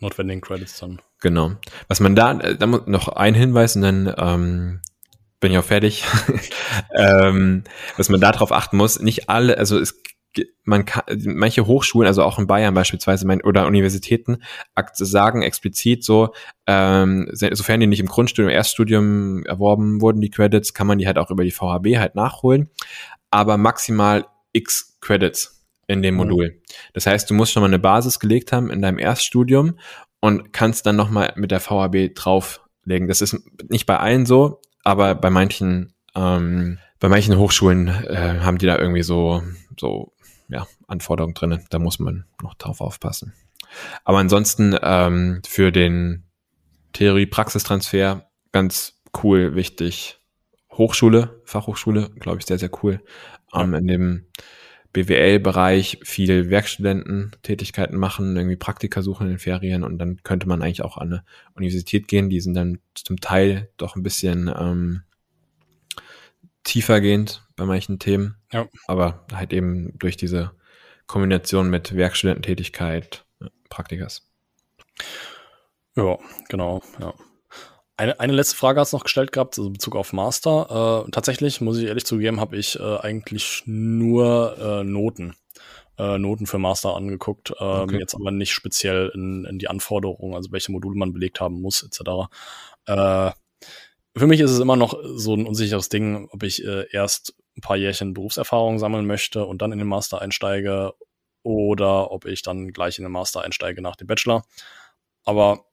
notwendigen 0.00 0.40
Credits 0.40 0.78
dann. 0.78 1.00
Genau. 1.20 1.52
Was 1.88 2.00
man 2.00 2.14
da, 2.14 2.38
äh, 2.38 2.56
da 2.56 2.66
noch 2.66 3.08
ein 3.08 3.34
Hinweis 3.34 3.76
und 3.76 3.82
dann 3.82 4.14
ähm, 4.16 4.80
bin 5.40 5.52
ich 5.52 5.58
auch 5.58 5.64
fertig. 5.64 6.04
ähm, 6.94 7.64
was 7.96 8.08
man 8.08 8.20
da 8.20 8.32
drauf 8.32 8.52
achten 8.52 8.76
muss, 8.76 9.00
nicht 9.00 9.28
alle, 9.28 9.58
also 9.58 9.78
es 9.78 10.02
man 10.64 10.84
kann, 10.84 11.02
manche 11.24 11.66
Hochschulen, 11.66 12.06
also 12.06 12.22
auch 12.22 12.38
in 12.38 12.46
Bayern 12.46 12.74
beispielsweise 12.74 13.26
mein, 13.26 13.42
oder 13.42 13.66
Universitäten, 13.66 14.42
sagen 14.94 15.42
explizit 15.42 16.04
so, 16.04 16.32
ähm, 16.66 17.28
sofern 17.32 17.80
die 17.80 17.86
nicht 17.86 18.00
im 18.00 18.06
Grundstudium, 18.06 18.50
Erststudium 18.50 19.44
erworben 19.46 20.00
wurden, 20.00 20.20
die 20.20 20.30
Credits, 20.30 20.74
kann 20.74 20.86
man 20.86 20.98
die 20.98 21.06
halt 21.06 21.18
auch 21.18 21.30
über 21.30 21.44
die 21.44 21.50
VHB 21.50 21.96
halt 21.96 22.14
nachholen, 22.14 22.68
aber 23.30 23.56
maximal 23.56 24.26
x 24.52 24.98
Credits 25.00 25.57
in 25.88 26.02
dem 26.02 26.14
Modul. 26.14 26.62
Das 26.92 27.06
heißt, 27.06 27.28
du 27.28 27.34
musst 27.34 27.52
schon 27.52 27.62
mal 27.62 27.66
eine 27.66 27.78
Basis 27.78 28.20
gelegt 28.20 28.52
haben 28.52 28.70
in 28.70 28.82
deinem 28.82 28.98
Erststudium 28.98 29.78
und 30.20 30.52
kannst 30.52 30.86
dann 30.86 30.96
nochmal 30.96 31.32
mit 31.34 31.50
der 31.50 31.60
VHB 31.60 32.14
drauflegen. 32.14 33.08
Das 33.08 33.20
ist 33.20 33.40
nicht 33.68 33.86
bei 33.86 33.98
allen 33.98 34.26
so, 34.26 34.60
aber 34.84 35.14
bei 35.14 35.30
manchen, 35.30 35.94
ähm, 36.14 36.78
bei 37.00 37.08
manchen 37.08 37.36
Hochschulen 37.36 37.88
äh, 37.88 38.38
haben 38.40 38.58
die 38.58 38.66
da 38.66 38.78
irgendwie 38.78 39.02
so, 39.02 39.42
so 39.78 40.12
ja, 40.48 40.66
Anforderungen 40.86 41.34
drin. 41.34 41.64
Da 41.70 41.78
muss 41.78 41.98
man 41.98 42.26
noch 42.42 42.54
drauf 42.54 42.80
aufpassen. 42.80 43.32
Aber 44.04 44.18
ansonsten 44.18 44.76
ähm, 44.82 45.40
für 45.46 45.72
den 45.72 46.24
Theorie-Praxistransfer 46.92 48.28
ganz 48.52 49.00
cool, 49.22 49.54
wichtig. 49.54 50.20
Hochschule, 50.72 51.40
Fachhochschule, 51.44 52.10
glaube 52.18 52.38
ich, 52.38 52.46
sehr, 52.46 52.58
sehr 52.58 52.70
cool. 52.82 53.00
Ähm, 53.54 53.74
in 53.74 53.86
dem 53.86 54.26
BWL-Bereich 54.92 56.00
viel 56.02 56.50
Werkstudententätigkeiten 56.50 57.98
machen, 57.98 58.36
irgendwie 58.36 58.56
Praktika 58.56 59.02
suchen 59.02 59.26
in 59.26 59.34
den 59.34 59.38
Ferien 59.38 59.84
und 59.84 59.98
dann 59.98 60.22
könnte 60.22 60.48
man 60.48 60.62
eigentlich 60.62 60.82
auch 60.82 60.96
an 60.96 61.12
eine 61.12 61.24
Universität 61.54 62.08
gehen. 62.08 62.30
Die 62.30 62.40
sind 62.40 62.54
dann 62.54 62.78
zum 62.94 63.20
Teil 63.20 63.68
doch 63.76 63.96
ein 63.96 64.02
bisschen 64.02 64.48
ähm, 64.48 65.02
tiefergehend 66.64 67.46
bei 67.56 67.64
manchen 67.64 67.98
Themen, 67.98 68.36
ja. 68.52 68.66
aber 68.86 69.26
halt 69.32 69.52
eben 69.52 69.98
durch 69.98 70.16
diese 70.16 70.52
Kombination 71.06 71.70
mit 71.70 71.94
Werkstudententätigkeit, 71.94 73.24
Praktikas. 73.68 74.26
Ja, 75.96 76.18
genau, 76.48 76.82
ja. 77.00 77.12
Eine, 77.98 78.20
eine 78.20 78.32
letzte 78.32 78.54
Frage 78.54 78.78
hast 78.78 78.92
du 78.92 78.96
noch 78.96 79.02
gestellt 79.02 79.32
gehabt, 79.32 79.58
also 79.58 79.66
in 79.66 79.72
Bezug 79.72 79.96
auf 79.96 80.12
Master. 80.12 81.04
Äh, 81.08 81.10
tatsächlich, 81.10 81.60
muss 81.60 81.78
ich 81.78 81.86
ehrlich 81.86 82.06
zugeben, 82.06 82.38
habe 82.38 82.56
ich 82.56 82.78
äh, 82.78 82.98
eigentlich 82.98 83.64
nur 83.66 84.56
äh, 84.56 84.84
Noten. 84.84 85.34
Äh, 85.98 86.16
Noten 86.16 86.46
für 86.46 86.58
Master 86.58 86.94
angeguckt, 86.94 87.52
ähm, 87.58 87.66
okay. 87.66 87.98
jetzt 87.98 88.14
aber 88.14 88.30
nicht 88.30 88.52
speziell 88.52 89.10
in, 89.12 89.44
in 89.46 89.58
die 89.58 89.66
Anforderungen, 89.66 90.36
also 90.36 90.52
welche 90.52 90.70
Module 90.70 90.96
man 90.96 91.12
belegt 91.12 91.40
haben 91.40 91.60
muss, 91.60 91.82
etc. 91.82 92.30
Äh, 92.86 93.32
für 94.16 94.26
mich 94.28 94.38
ist 94.38 94.52
es 94.52 94.60
immer 94.60 94.76
noch 94.76 94.96
so 95.16 95.34
ein 95.34 95.44
unsicheres 95.44 95.88
Ding, 95.88 96.28
ob 96.30 96.44
ich 96.44 96.64
äh, 96.64 96.86
erst 96.92 97.34
ein 97.56 97.62
paar 97.62 97.76
Jährchen 97.76 98.14
Berufserfahrung 98.14 98.78
sammeln 98.78 99.06
möchte 99.08 99.44
und 99.44 99.60
dann 99.60 99.72
in 99.72 99.78
den 99.78 99.88
Master 99.88 100.20
einsteige 100.20 100.94
oder 101.42 102.12
ob 102.12 102.26
ich 102.26 102.42
dann 102.42 102.72
gleich 102.72 102.98
in 102.98 103.04
den 103.04 103.12
Master 103.12 103.42
einsteige 103.42 103.82
nach 103.82 103.96
dem 103.96 104.06
Bachelor. 104.06 104.44
Aber 105.24 105.64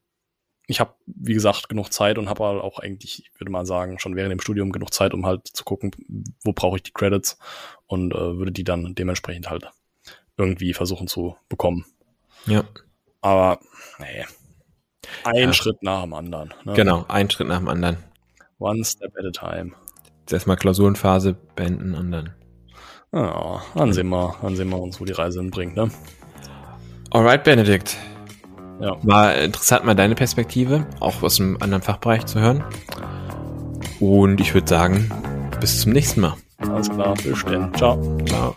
ich 0.67 0.79
habe, 0.79 0.93
wie 1.05 1.33
gesagt, 1.33 1.69
genug 1.69 1.93
Zeit 1.93 2.17
und 2.17 2.29
habe 2.29 2.43
halt 2.43 2.61
auch 2.61 2.79
eigentlich, 2.79 3.19
ich 3.19 3.39
würde 3.39 3.51
mal 3.51 3.65
sagen, 3.65 3.99
schon 3.99 4.15
während 4.15 4.31
dem 4.31 4.39
Studium 4.39 4.71
genug 4.71 4.93
Zeit, 4.93 5.13
um 5.13 5.25
halt 5.25 5.47
zu 5.47 5.63
gucken, 5.63 5.91
wo 6.43 6.53
brauche 6.53 6.77
ich 6.77 6.83
die 6.83 6.91
Credits 6.91 7.37
und 7.87 8.13
äh, 8.13 8.37
würde 8.37 8.51
die 8.51 8.63
dann 8.63 8.95
dementsprechend 8.95 9.49
halt 9.49 9.69
irgendwie 10.37 10.73
versuchen 10.73 11.07
zu 11.07 11.35
bekommen. 11.49 11.85
Ja. 12.45 12.63
Aber, 13.21 13.59
nee. 13.99 14.25
Ein 15.23 15.35
ja. 15.35 15.53
Schritt 15.53 15.83
nach 15.83 16.01
dem 16.01 16.13
anderen. 16.13 16.53
Ne? 16.63 16.73
Genau, 16.73 17.05
ein 17.07 17.29
Schritt 17.29 17.47
nach 17.47 17.59
dem 17.59 17.67
anderen. 17.67 17.97
One 18.57 18.83
step 18.83 19.13
at 19.17 19.25
a 19.25 19.31
time. 19.31 19.73
Jetzt 20.21 20.33
erstmal 20.33 20.57
Klausurenphase 20.57 21.35
beenden 21.55 21.93
und 21.93 22.11
dann. 22.11 22.33
Ja, 23.11 23.61
dann 23.75 23.93
sehen 23.93 24.09
wir, 24.09 24.35
dann 24.41 24.55
sehen 24.55 24.69
wir 24.69 24.79
uns, 24.79 24.99
wo 24.99 25.05
die 25.05 25.13
Reise 25.13 25.39
hinbringt, 25.39 25.75
ne? 25.75 25.89
Alright, 27.11 27.43
Benedikt. 27.43 27.97
Ja. 28.79 28.97
War 29.03 29.35
interessant, 29.35 29.85
mal 29.85 29.95
deine 29.95 30.15
Perspektive, 30.15 30.85
auch 30.99 31.23
aus 31.23 31.39
einem 31.39 31.57
anderen 31.59 31.81
Fachbereich 31.81 32.25
zu 32.25 32.39
hören. 32.39 32.63
Und 33.99 34.41
ich 34.41 34.53
würde 34.53 34.67
sagen, 34.67 35.09
bis 35.59 35.81
zum 35.81 35.93
nächsten 35.93 36.21
Mal. 36.21 36.35
Alles 36.57 36.89
klar, 36.89 37.13
bis 37.15 37.43
dann. 37.45 37.73
Ciao. 37.73 38.17
Ciao. 38.25 38.55